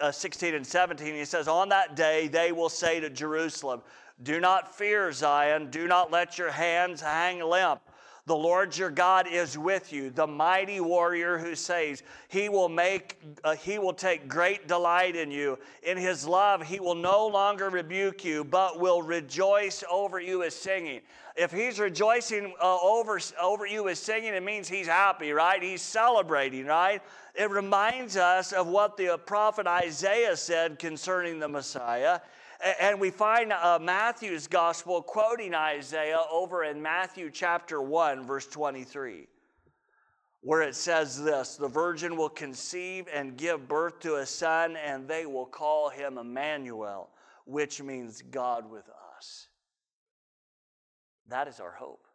uh, 0.00 0.10
16 0.10 0.54
and 0.54 0.66
17. 0.66 1.14
He 1.14 1.24
says, 1.24 1.48
On 1.48 1.70
that 1.70 1.96
day 1.96 2.28
they 2.28 2.52
will 2.52 2.68
say 2.68 3.00
to 3.00 3.08
Jerusalem, 3.08 3.80
Do 4.22 4.38
not 4.38 4.74
fear, 4.74 5.12
Zion, 5.12 5.70
do 5.70 5.86
not 5.86 6.10
let 6.10 6.36
your 6.36 6.50
hands 6.50 7.00
hang 7.00 7.42
limp. 7.42 7.80
The 8.26 8.34
Lord 8.34 8.76
your 8.76 8.90
God 8.90 9.28
is 9.28 9.56
with 9.56 9.92
you, 9.92 10.10
the 10.10 10.26
mighty 10.26 10.80
warrior 10.80 11.38
who 11.38 11.54
saves. 11.54 12.02
He 12.26 12.48
will 12.48 12.68
make 12.68 13.20
uh, 13.44 13.54
he 13.54 13.78
will 13.78 13.92
take 13.92 14.26
great 14.26 14.66
delight 14.66 15.14
in 15.14 15.30
you. 15.30 15.60
In 15.84 15.96
his 15.96 16.26
love 16.26 16.66
he 16.66 16.80
will 16.80 16.96
no 16.96 17.28
longer 17.28 17.70
rebuke 17.70 18.24
you, 18.24 18.42
but 18.42 18.80
will 18.80 19.00
rejoice 19.00 19.84
over 19.88 20.18
you 20.18 20.42
as 20.42 20.56
singing. 20.56 21.02
If 21.36 21.52
he's 21.52 21.78
rejoicing 21.78 22.52
uh, 22.60 22.78
over 22.82 23.20
over 23.40 23.64
you 23.64 23.88
as 23.88 24.00
singing, 24.00 24.34
it 24.34 24.42
means 24.42 24.68
he's 24.68 24.88
happy, 24.88 25.30
right? 25.30 25.62
He's 25.62 25.82
celebrating, 25.82 26.66
right? 26.66 27.02
It 27.36 27.50
reminds 27.50 28.16
us 28.16 28.50
of 28.50 28.66
what 28.66 28.96
the 28.96 29.20
prophet 29.24 29.68
Isaiah 29.68 30.36
said 30.36 30.80
concerning 30.80 31.38
the 31.38 31.48
Messiah. 31.48 32.18
And 32.80 33.00
we 33.00 33.10
find 33.10 33.52
uh, 33.52 33.78
Matthew's 33.80 34.48
gospel 34.48 35.00
quoting 35.00 35.54
Isaiah 35.54 36.22
over 36.32 36.64
in 36.64 36.82
Matthew 36.82 37.30
chapter 37.30 37.80
1, 37.80 38.26
verse 38.26 38.46
23, 38.46 39.28
where 40.40 40.62
it 40.62 40.74
says 40.74 41.22
this 41.22 41.56
The 41.56 41.68
virgin 41.68 42.16
will 42.16 42.28
conceive 42.28 43.06
and 43.12 43.36
give 43.36 43.68
birth 43.68 44.00
to 44.00 44.16
a 44.16 44.26
son, 44.26 44.76
and 44.76 45.06
they 45.06 45.26
will 45.26 45.46
call 45.46 45.90
him 45.90 46.18
Emmanuel, 46.18 47.10
which 47.44 47.80
means 47.80 48.22
God 48.30 48.68
with 48.68 48.88
us. 49.16 49.46
That 51.28 51.46
is 51.46 51.60
our 51.60 51.72
hope. 51.72 52.06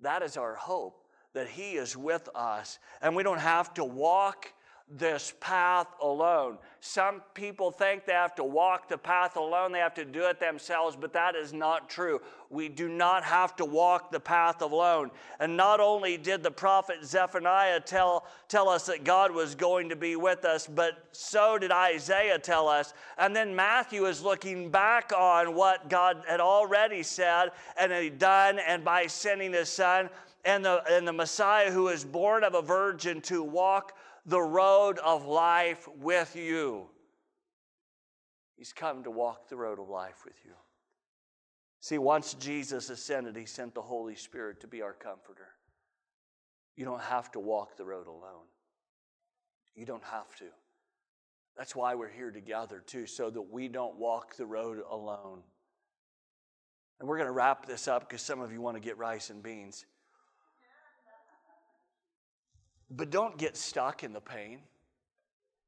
That 0.00 0.22
is 0.22 0.36
our 0.36 0.54
hope 0.54 1.04
that 1.32 1.48
He 1.48 1.72
is 1.72 1.96
with 1.96 2.28
us, 2.34 2.78
and 3.00 3.14
we 3.14 3.22
don't 3.22 3.38
have 3.38 3.72
to 3.74 3.84
walk 3.84 4.52
this 4.90 5.34
path 5.40 5.86
alone. 6.02 6.58
Some 6.80 7.22
people 7.34 7.70
think 7.70 8.06
they 8.06 8.12
have 8.12 8.34
to 8.36 8.44
walk 8.44 8.88
the 8.88 8.98
path 8.98 9.36
alone, 9.36 9.70
they 9.70 9.78
have 9.78 9.94
to 9.94 10.04
do 10.04 10.24
it 10.24 10.40
themselves, 10.40 10.96
but 10.98 11.12
that 11.12 11.36
is 11.36 11.52
not 11.52 11.88
true. 11.88 12.20
We 12.48 12.68
do 12.68 12.88
not 12.88 13.22
have 13.22 13.54
to 13.56 13.64
walk 13.64 14.10
the 14.10 14.18
path 14.18 14.62
alone. 14.62 15.12
And 15.38 15.56
not 15.56 15.78
only 15.78 16.16
did 16.16 16.42
the 16.42 16.50
prophet 16.50 17.04
Zephaniah 17.04 17.80
tell, 17.80 18.26
tell 18.48 18.68
us 18.68 18.86
that 18.86 19.04
God 19.04 19.30
was 19.32 19.54
going 19.54 19.90
to 19.90 19.96
be 19.96 20.16
with 20.16 20.44
us, 20.44 20.66
but 20.66 21.04
so 21.12 21.58
did 21.58 21.70
Isaiah 21.70 22.38
tell 22.38 22.66
us. 22.66 22.92
And 23.18 23.36
then 23.36 23.54
Matthew 23.54 24.06
is 24.06 24.22
looking 24.22 24.70
back 24.70 25.12
on 25.16 25.54
what 25.54 25.88
God 25.88 26.24
had 26.26 26.40
already 26.40 27.04
said 27.04 27.50
and 27.78 27.92
had 27.92 28.18
done, 28.18 28.58
and 28.58 28.84
by 28.84 29.06
sending 29.06 29.52
his 29.52 29.68
son 29.68 30.10
and 30.44 30.64
the, 30.64 30.82
and 30.90 31.06
the 31.06 31.12
Messiah 31.12 31.70
who 31.70 31.88
is 31.88 32.04
born 32.04 32.44
of 32.44 32.54
a 32.54 32.62
virgin 32.62 33.20
to 33.22 33.42
walk 33.42 33.96
the 34.26 34.40
road 34.40 34.98
of 34.98 35.26
life 35.26 35.88
with 35.98 36.36
you. 36.36 36.88
He's 38.56 38.72
come 38.72 39.04
to 39.04 39.10
walk 39.10 39.48
the 39.48 39.56
road 39.56 39.78
of 39.78 39.88
life 39.88 40.24
with 40.24 40.36
you. 40.44 40.52
See, 41.80 41.96
once 41.96 42.34
Jesus 42.34 42.90
ascended, 42.90 43.36
he 43.36 43.46
sent 43.46 43.74
the 43.74 43.80
Holy 43.80 44.14
Spirit 44.14 44.60
to 44.60 44.66
be 44.66 44.82
our 44.82 44.92
comforter. 44.92 45.48
You 46.76 46.84
don't 46.84 47.00
have 47.00 47.30
to 47.32 47.40
walk 47.40 47.76
the 47.76 47.84
road 47.84 48.06
alone. 48.06 48.46
You 49.74 49.86
don't 49.86 50.04
have 50.04 50.34
to. 50.36 50.44
That's 51.56 51.74
why 51.74 51.94
we're 51.94 52.10
here 52.10 52.30
together, 52.30 52.82
too, 52.86 53.06
so 53.06 53.30
that 53.30 53.42
we 53.42 53.68
don't 53.68 53.96
walk 53.96 54.36
the 54.36 54.46
road 54.46 54.82
alone. 54.90 55.40
And 56.98 57.08
we're 57.08 57.16
going 57.16 57.28
to 57.28 57.32
wrap 57.32 57.66
this 57.66 57.88
up 57.88 58.08
because 58.08 58.20
some 58.20 58.40
of 58.40 58.52
you 58.52 58.60
want 58.60 58.76
to 58.76 58.80
get 58.80 58.98
rice 58.98 59.30
and 59.30 59.42
beans. 59.42 59.86
But 62.90 63.10
don't 63.10 63.38
get 63.38 63.56
stuck 63.56 64.02
in 64.02 64.12
the 64.12 64.20
pain. 64.20 64.60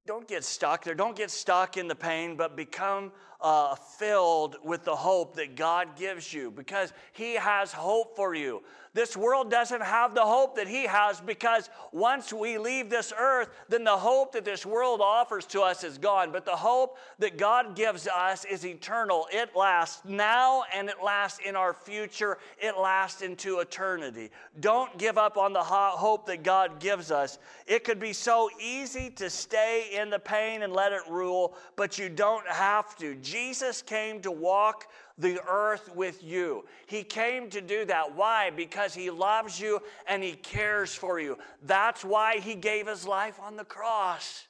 Don't 0.06 0.26
get 0.26 0.42
stuck 0.42 0.82
there. 0.82 0.94
Don't 0.94 1.16
get 1.16 1.30
stuck 1.30 1.76
in 1.76 1.87
the 1.87 1.94
pain, 1.94 2.37
but 2.37 2.56
become 2.56 3.12
uh, 3.42 3.74
filled 3.74 4.57
with 4.64 4.85
the 4.85 4.94
hope 4.96 5.37
that 5.37 5.57
God 5.57 5.96
gives 5.96 6.33
you 6.33 6.50
because 6.50 6.92
He 7.12 7.35
has 7.35 7.72
hope 7.72 8.16
for 8.16 8.35
you. 8.35 8.62
This 8.94 9.16
world 9.16 9.50
doesn't 9.50 9.81
have 9.81 10.14
the 10.14 10.24
hope 10.24 10.57
that 10.57 10.68
He 10.68 10.85
has 10.85 11.18
because 11.18 11.70
once 11.92 12.31
we 12.31 12.59
leave 12.59 12.90
this 12.90 13.11
earth, 13.18 13.48
then 13.70 13.85
the 13.85 13.96
hope 13.96 14.33
that 14.33 14.44
this 14.44 14.66
world 14.66 15.00
offers 15.00 15.46
to 15.46 15.62
us 15.62 15.83
is 15.83 15.96
gone. 15.96 16.31
But 16.31 16.44
the 16.44 16.50
hope 16.57 16.98
that 17.18 17.38
God 17.38 17.74
gives 17.74 18.07
us 18.07 18.44
is 18.44 18.66
eternal. 18.66 19.26
It 19.33 19.57
lasts 19.57 20.02
now 20.05 20.64
and 20.74 20.90
it 20.90 20.96
lasts 21.02 21.40
in 21.44 21.57
our 21.57 21.72
future. 21.72 22.37
It 22.59 22.78
lasts 22.78 23.22
into 23.22 23.61
eternity. 23.61 24.31
Don't 24.61 24.96
give 24.98 25.16
up 25.16 25.38
on 25.38 25.55
the 25.55 25.62
hope 25.62 26.26
that 26.26 26.42
God 26.42 26.78
gives 26.78 27.11
us. 27.11 27.38
It 27.66 27.85
could 27.85 27.98
be 27.98 28.12
so 28.12 28.50
easy 28.61 29.09
to 29.16 29.31
stay 29.31 29.96
in 29.98 30.11
the 30.11 30.18
pain 30.18 30.62
and 30.62 30.72
let 30.72 30.92
it 30.92 31.02
rule, 31.09 31.55
but 31.76 31.98
you 31.98 32.11
don't 32.11 32.46
have 32.46 32.94
to. 32.98 33.14
Jesus 33.32 33.80
came 33.80 34.20
to 34.20 34.30
walk 34.30 34.88
the 35.16 35.40
earth 35.48 35.94
with 35.94 36.22
you. 36.22 36.66
He 36.86 37.02
came 37.02 37.48
to 37.48 37.62
do 37.62 37.86
that. 37.86 38.14
Why? 38.14 38.50
Because 38.50 38.92
He 38.92 39.08
loves 39.08 39.58
you 39.58 39.80
and 40.06 40.22
He 40.22 40.32
cares 40.32 40.94
for 40.94 41.18
you. 41.18 41.38
That's 41.62 42.04
why 42.04 42.40
He 42.40 42.54
gave 42.54 42.86
His 42.86 43.06
life 43.06 43.40
on 43.40 43.56
the 43.56 43.64
cross. 43.64 44.46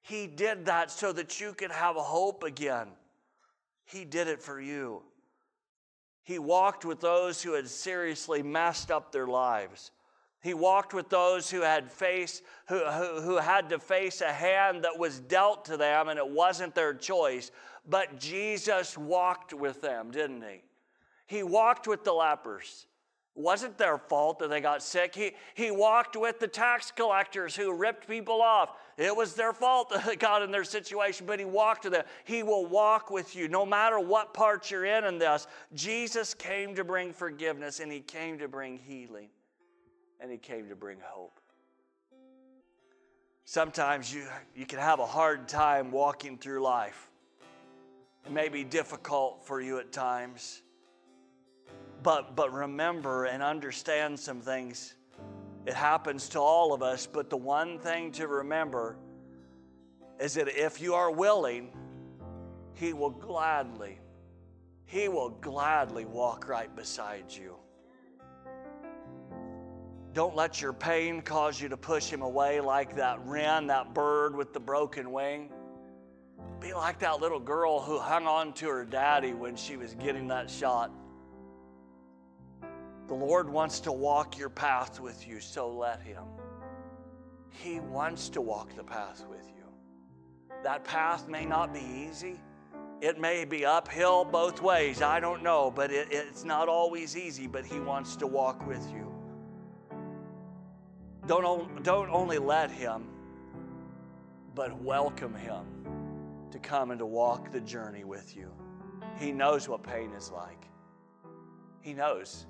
He 0.00 0.28
did 0.28 0.66
that 0.66 0.92
so 0.92 1.12
that 1.12 1.40
you 1.40 1.54
could 1.54 1.72
have 1.72 1.96
hope 1.96 2.44
again. 2.44 2.86
He 3.84 4.04
did 4.04 4.28
it 4.28 4.40
for 4.40 4.60
you. 4.60 5.02
He 6.22 6.38
walked 6.38 6.84
with 6.84 7.00
those 7.00 7.42
who 7.42 7.54
had 7.54 7.66
seriously 7.66 8.44
messed 8.44 8.92
up 8.92 9.10
their 9.10 9.26
lives. 9.26 9.90
He 10.42 10.54
walked 10.54 10.92
with 10.92 11.08
those 11.08 11.48
who 11.48 11.60
had 11.60 11.90
face, 11.90 12.42
who, 12.66 12.80
who, 12.80 13.20
who, 13.20 13.36
had 13.36 13.70
to 13.70 13.78
face 13.78 14.20
a 14.20 14.32
hand 14.32 14.82
that 14.82 14.98
was 14.98 15.20
dealt 15.20 15.64
to 15.66 15.76
them 15.76 16.08
and 16.08 16.18
it 16.18 16.28
wasn't 16.28 16.74
their 16.74 16.94
choice. 16.94 17.52
But 17.88 18.18
Jesus 18.18 18.96
walked 18.96 19.52
with 19.52 19.80
them, 19.80 20.10
didn't 20.10 20.42
he? 20.42 20.62
He 21.26 21.42
walked 21.42 21.86
with 21.86 22.04
the 22.04 22.12
lepers. 22.12 22.86
Wasn't 23.34 23.78
their 23.78 23.96
fault 23.96 24.38
that 24.40 24.50
they 24.50 24.60
got 24.60 24.82
sick. 24.82 25.14
He, 25.14 25.32
he 25.54 25.70
walked 25.70 26.16
with 26.16 26.38
the 26.38 26.46
tax 26.46 26.90
collectors 26.90 27.56
who 27.56 27.72
ripped 27.72 28.06
people 28.06 28.42
off. 28.42 28.72
It 28.98 29.16
was 29.16 29.34
their 29.34 29.54
fault 29.54 29.88
that 29.94 30.04
they 30.04 30.16
got 30.16 30.42
in 30.42 30.50
their 30.50 30.64
situation, 30.64 31.26
but 31.26 31.38
he 31.38 31.46
walked 31.46 31.84
with 31.84 31.94
them. 31.94 32.04
He 32.24 32.42
will 32.42 32.66
walk 32.66 33.10
with 33.10 33.34
you 33.34 33.48
no 33.48 33.64
matter 33.64 33.98
what 33.98 34.34
part 34.34 34.70
you're 34.70 34.84
in 34.84 35.04
in 35.04 35.18
this. 35.18 35.46
Jesus 35.72 36.34
came 36.34 36.74
to 36.74 36.84
bring 36.84 37.12
forgiveness 37.12 37.80
and 37.80 37.90
he 37.90 38.00
came 38.00 38.38
to 38.38 38.48
bring 38.48 38.76
healing 38.76 39.30
and 40.20 40.30
he 40.30 40.36
came 40.36 40.68
to 40.68 40.76
bring 40.76 40.98
hope. 41.02 41.40
Sometimes 43.44 44.12
you, 44.12 44.26
you 44.54 44.66
can 44.66 44.78
have 44.78 45.00
a 45.00 45.06
hard 45.06 45.48
time 45.48 45.90
walking 45.90 46.38
through 46.38 46.62
life. 46.62 47.08
It 48.24 48.32
may 48.32 48.48
be 48.48 48.64
difficult 48.64 49.44
for 49.44 49.60
you 49.60 49.78
at 49.78 49.92
times. 49.92 50.62
But, 52.02 52.34
but 52.34 52.52
remember 52.52 53.26
and 53.26 53.42
understand 53.42 54.18
some 54.18 54.40
things. 54.40 54.94
It 55.66 55.74
happens 55.74 56.28
to 56.30 56.40
all 56.40 56.72
of 56.72 56.82
us, 56.82 57.06
but 57.06 57.30
the 57.30 57.36
one 57.36 57.78
thing 57.78 58.10
to 58.12 58.26
remember 58.26 58.96
is 60.18 60.34
that 60.34 60.48
if 60.48 60.80
you 60.80 60.94
are 60.94 61.10
willing, 61.10 61.70
He 62.74 62.92
will 62.92 63.10
gladly, 63.10 63.98
He 64.84 65.08
will 65.08 65.30
gladly 65.30 66.04
walk 66.04 66.48
right 66.48 66.74
beside 66.74 67.26
you. 67.30 67.56
Don't 70.12 70.36
let 70.36 70.60
your 70.60 70.72
pain 70.72 71.22
cause 71.22 71.60
you 71.60 71.68
to 71.68 71.76
push 71.76 72.10
Him 72.10 72.22
away 72.22 72.60
like 72.60 72.96
that 72.96 73.24
wren, 73.24 73.68
that 73.68 73.94
bird 73.94 74.36
with 74.36 74.52
the 74.52 74.60
broken 74.60 75.12
wing. 75.12 75.50
Be 76.62 76.72
like 76.74 77.00
that 77.00 77.20
little 77.20 77.40
girl 77.40 77.80
who 77.80 77.98
hung 77.98 78.26
on 78.26 78.52
to 78.54 78.68
her 78.68 78.84
daddy 78.84 79.32
when 79.32 79.56
she 79.56 79.76
was 79.76 79.94
getting 79.94 80.28
that 80.28 80.48
shot. 80.48 80.92
The 83.08 83.14
Lord 83.14 83.50
wants 83.50 83.80
to 83.80 83.92
walk 83.92 84.38
your 84.38 84.48
path 84.48 85.00
with 85.00 85.26
you, 85.26 85.40
so 85.40 85.68
let 85.70 86.00
Him. 86.00 86.22
He 87.50 87.80
wants 87.80 88.28
to 88.30 88.40
walk 88.40 88.76
the 88.76 88.84
path 88.84 89.26
with 89.28 89.44
you. 89.48 89.64
That 90.62 90.84
path 90.84 91.28
may 91.28 91.44
not 91.44 91.74
be 91.74 91.80
easy. 91.80 92.40
It 93.00 93.20
may 93.20 93.44
be 93.44 93.66
uphill 93.66 94.24
both 94.24 94.62
ways. 94.62 95.02
I 95.02 95.18
don't 95.18 95.42
know, 95.42 95.72
but 95.74 95.90
it, 95.90 96.08
it's 96.12 96.44
not 96.44 96.68
always 96.68 97.16
easy, 97.16 97.48
but 97.48 97.66
He 97.66 97.80
wants 97.80 98.14
to 98.16 98.26
walk 98.28 98.64
with 98.68 98.88
you. 98.92 99.12
Don't, 101.26 101.82
don't 101.82 102.08
only 102.10 102.38
let 102.38 102.70
Him, 102.70 103.08
but 104.54 104.80
welcome 104.80 105.34
Him 105.34 105.64
to 106.52 106.58
come 106.58 106.90
and 106.90 106.98
to 106.98 107.06
walk 107.06 107.50
the 107.50 107.60
journey 107.60 108.04
with 108.04 108.36
you. 108.36 108.50
He 109.18 109.32
knows 109.32 109.68
what 109.68 109.82
pain 109.82 110.12
is 110.12 110.30
like. 110.30 110.66
He 111.80 111.92
knows. 111.94 112.46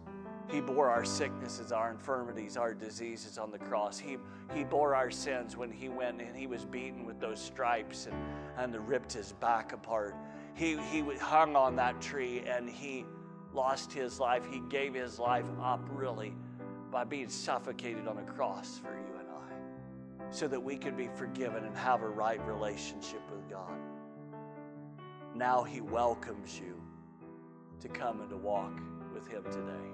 He 0.50 0.60
bore 0.60 0.90
our 0.90 1.04
sicknesses, 1.04 1.72
our 1.72 1.90
infirmities, 1.90 2.56
our 2.56 2.74
diseases 2.74 3.38
on 3.38 3.50
the 3.50 3.58
cross. 3.58 3.98
He, 3.98 4.18
he 4.54 4.64
bore 4.64 4.94
our 4.94 5.10
sins 5.10 5.56
when 5.56 5.70
he 5.70 5.88
went 5.88 6.20
and 6.20 6.36
he 6.36 6.46
was 6.46 6.64
beaten 6.64 7.06
with 7.06 7.20
those 7.20 7.40
stripes 7.40 8.06
and, 8.06 8.74
and 8.74 8.88
ripped 8.88 9.12
his 9.12 9.32
back 9.32 9.72
apart. 9.72 10.14
He, 10.54 10.76
he 10.90 11.02
hung 11.16 11.56
on 11.56 11.76
that 11.76 12.00
tree 12.00 12.40
and 12.46 12.68
he 12.68 13.06
lost 13.54 13.92
his 13.92 14.20
life. 14.20 14.44
He 14.50 14.60
gave 14.68 14.94
his 14.94 15.18
life 15.18 15.46
up, 15.62 15.88
really, 15.90 16.34
by 16.90 17.04
being 17.04 17.28
suffocated 17.28 18.06
on 18.06 18.18
a 18.18 18.22
cross 18.22 18.78
for 18.78 18.92
you 18.92 19.18
and 19.18 19.28
I, 19.30 20.30
so 20.30 20.48
that 20.48 20.62
we 20.62 20.76
could 20.76 20.96
be 20.96 21.08
forgiven 21.16 21.64
and 21.64 21.76
have 21.76 22.02
a 22.02 22.08
right 22.08 22.44
relationship 22.46 23.22
with 23.30 23.48
God. 23.48 23.78
Now 25.34 25.62
he 25.62 25.80
welcomes 25.80 26.58
you 26.58 26.80
to 27.80 27.88
come 27.88 28.20
and 28.20 28.30
to 28.30 28.36
walk 28.36 28.80
with 29.14 29.26
him 29.26 29.44
today. 29.44 29.90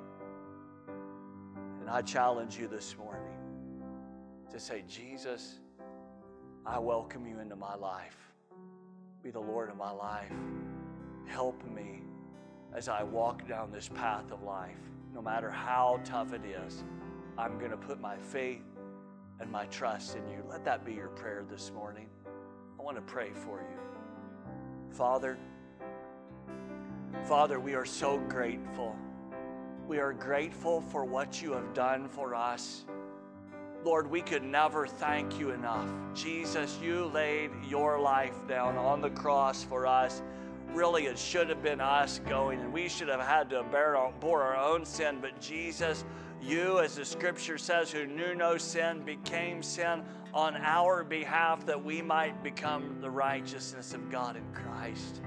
And 1.81 1.89
I 1.89 2.03
challenge 2.03 2.59
you 2.59 2.67
this 2.67 2.97
morning 2.99 3.39
to 4.51 4.59
say, 4.59 4.85
Jesus, 4.89 5.61
I 6.67 6.79
welcome 6.79 7.27
you 7.27 7.39
into 7.39 7.57
my 7.57 7.77
life. 7.77 8.17
Be 9.23 9.31
the 9.31 9.41
Lord 9.41 9.71
of 9.71 9.77
my 9.77 9.91
life. 9.91 10.33
Help 11.27 11.63
me 11.65 12.03
as 12.75 12.89
I 12.89 13.03
walk 13.03 13.47
down 13.49 13.71
this 13.71 13.89
path 13.89 14.31
of 14.33 14.43
life. 14.43 14.77
No 15.15 15.23
matter 15.23 15.51
how 15.51 16.01
tough 16.05 16.33
it 16.33 16.43
is, 16.45 16.85
I'm 17.39 17.59
going 17.59 17.71
to 17.71 17.77
put 17.77 18.01
my 18.01 18.17
faith 18.17 18.65
and 19.41 19.51
my 19.51 19.67
trust 19.67 20.17
in 20.17 20.29
you. 20.29 20.43
Let 20.49 20.65
that 20.65 20.85
be 20.85 20.95
your 20.95 21.09
prayer 21.09 21.45
this 21.49 21.71
morning. 21.73 22.09
I 22.79 22.83
want 22.83 22.97
to 22.97 23.03
pray 23.03 23.31
for 23.33 23.61
you. 23.61 23.98
Father, 24.91 25.39
Father, 27.25 27.61
we 27.61 27.75
are 27.75 27.85
so 27.85 28.19
grateful 28.19 28.97
we 29.89 29.99
are 29.99 30.13
grateful 30.13 30.83
for 30.83 31.07
what 31.07 31.41
you 31.41 31.53
have 31.53 31.73
done 31.73 32.09
for 32.09 32.35
us. 32.35 32.85
Lord, 33.85 34.11
we 34.11 34.21
could 34.21 34.43
never 34.43 34.87
thank 34.87 35.39
you 35.39 35.51
enough. 35.51 35.89
Jesus, 36.15 36.79
you 36.83 37.07
laid 37.07 37.51
your 37.67 37.99
life 37.99 38.47
down 38.47 38.77
on 38.77 39.01
the 39.01 39.09
cross 39.09 39.65
for 39.65 39.87
us. 39.87 40.21
Really, 40.75 41.07
it 41.07 41.19
should 41.19 41.49
have 41.49 41.63
been 41.63 41.81
us 41.81 42.21
going, 42.29 42.61
and 42.61 42.71
we 42.71 42.87
should 42.87 43.09
have 43.09 43.23
had 43.23 43.49
to 43.49 43.63
bear 43.63 43.97
our, 43.97 44.13
bore 44.21 44.43
our 44.43 44.57
own 44.57 44.85
sin. 44.85 45.21
But 45.23 45.41
Jesus, 45.41 46.05
you, 46.43 46.81
as 46.81 46.97
the 46.97 47.05
scripture 47.07 47.57
says, 47.57 47.91
who 47.91 48.07
knew 48.07 48.35
no 48.35 48.59
sin, 48.59 49.03
became 49.07 49.63
sin 49.63 50.03
on 50.35 50.57
our 50.57 51.05
behalf 51.05 51.65
that 51.67 51.83
we 51.83 52.03
might 52.03 52.43
become 52.43 52.99
the 53.01 53.11
righteousness 53.11 53.95
of 53.95 54.11
God 54.11 54.37
in 54.37 54.45
Christ. 54.53 55.21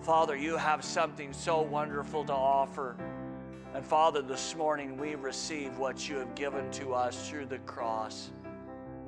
Father, 0.00 0.36
you 0.36 0.56
have 0.56 0.84
something 0.84 1.32
so 1.32 1.62
wonderful 1.62 2.24
to 2.24 2.32
offer. 2.32 2.96
And 3.74 3.84
Father, 3.84 4.22
this 4.22 4.54
morning 4.54 4.96
we 4.96 5.14
receive 5.14 5.78
what 5.78 6.08
you 6.08 6.16
have 6.16 6.34
given 6.34 6.70
to 6.72 6.94
us 6.94 7.28
through 7.28 7.46
the 7.46 7.58
cross. 7.60 8.30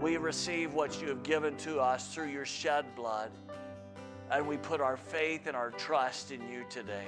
We 0.00 0.16
receive 0.16 0.74
what 0.74 1.00
you 1.00 1.09
have 1.09 1.22
given 1.22 1.57
to 1.59 1.81
us 1.81 2.12
through 2.12 2.29
your 2.29 2.46
shed 2.46 2.85
blood. 2.96 3.31
And 4.31 4.48
we 4.48 4.57
put 4.57 4.81
our 4.81 4.96
faith 4.96 5.46
and 5.46 5.57
our 5.57 5.70
trust 5.70 6.33
in 6.33 6.48
you 6.50 6.64
today. 6.68 7.07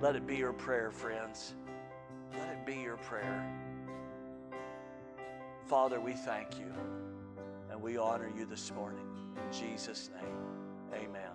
Let 0.00 0.16
it 0.16 0.26
be 0.26 0.36
your 0.36 0.54
prayer, 0.54 0.90
friends. 0.90 1.54
Let 2.32 2.48
it 2.48 2.64
be 2.64 2.76
your 2.76 2.96
prayer. 2.96 3.69
Father, 5.66 6.00
we 6.00 6.12
thank 6.12 6.58
you 6.58 6.72
and 7.70 7.80
we 7.80 7.96
honor 7.96 8.30
you 8.36 8.44
this 8.44 8.72
morning. 8.72 9.06
In 9.36 9.52
Jesus' 9.52 10.10
name, 10.14 11.02
amen. 11.02 11.30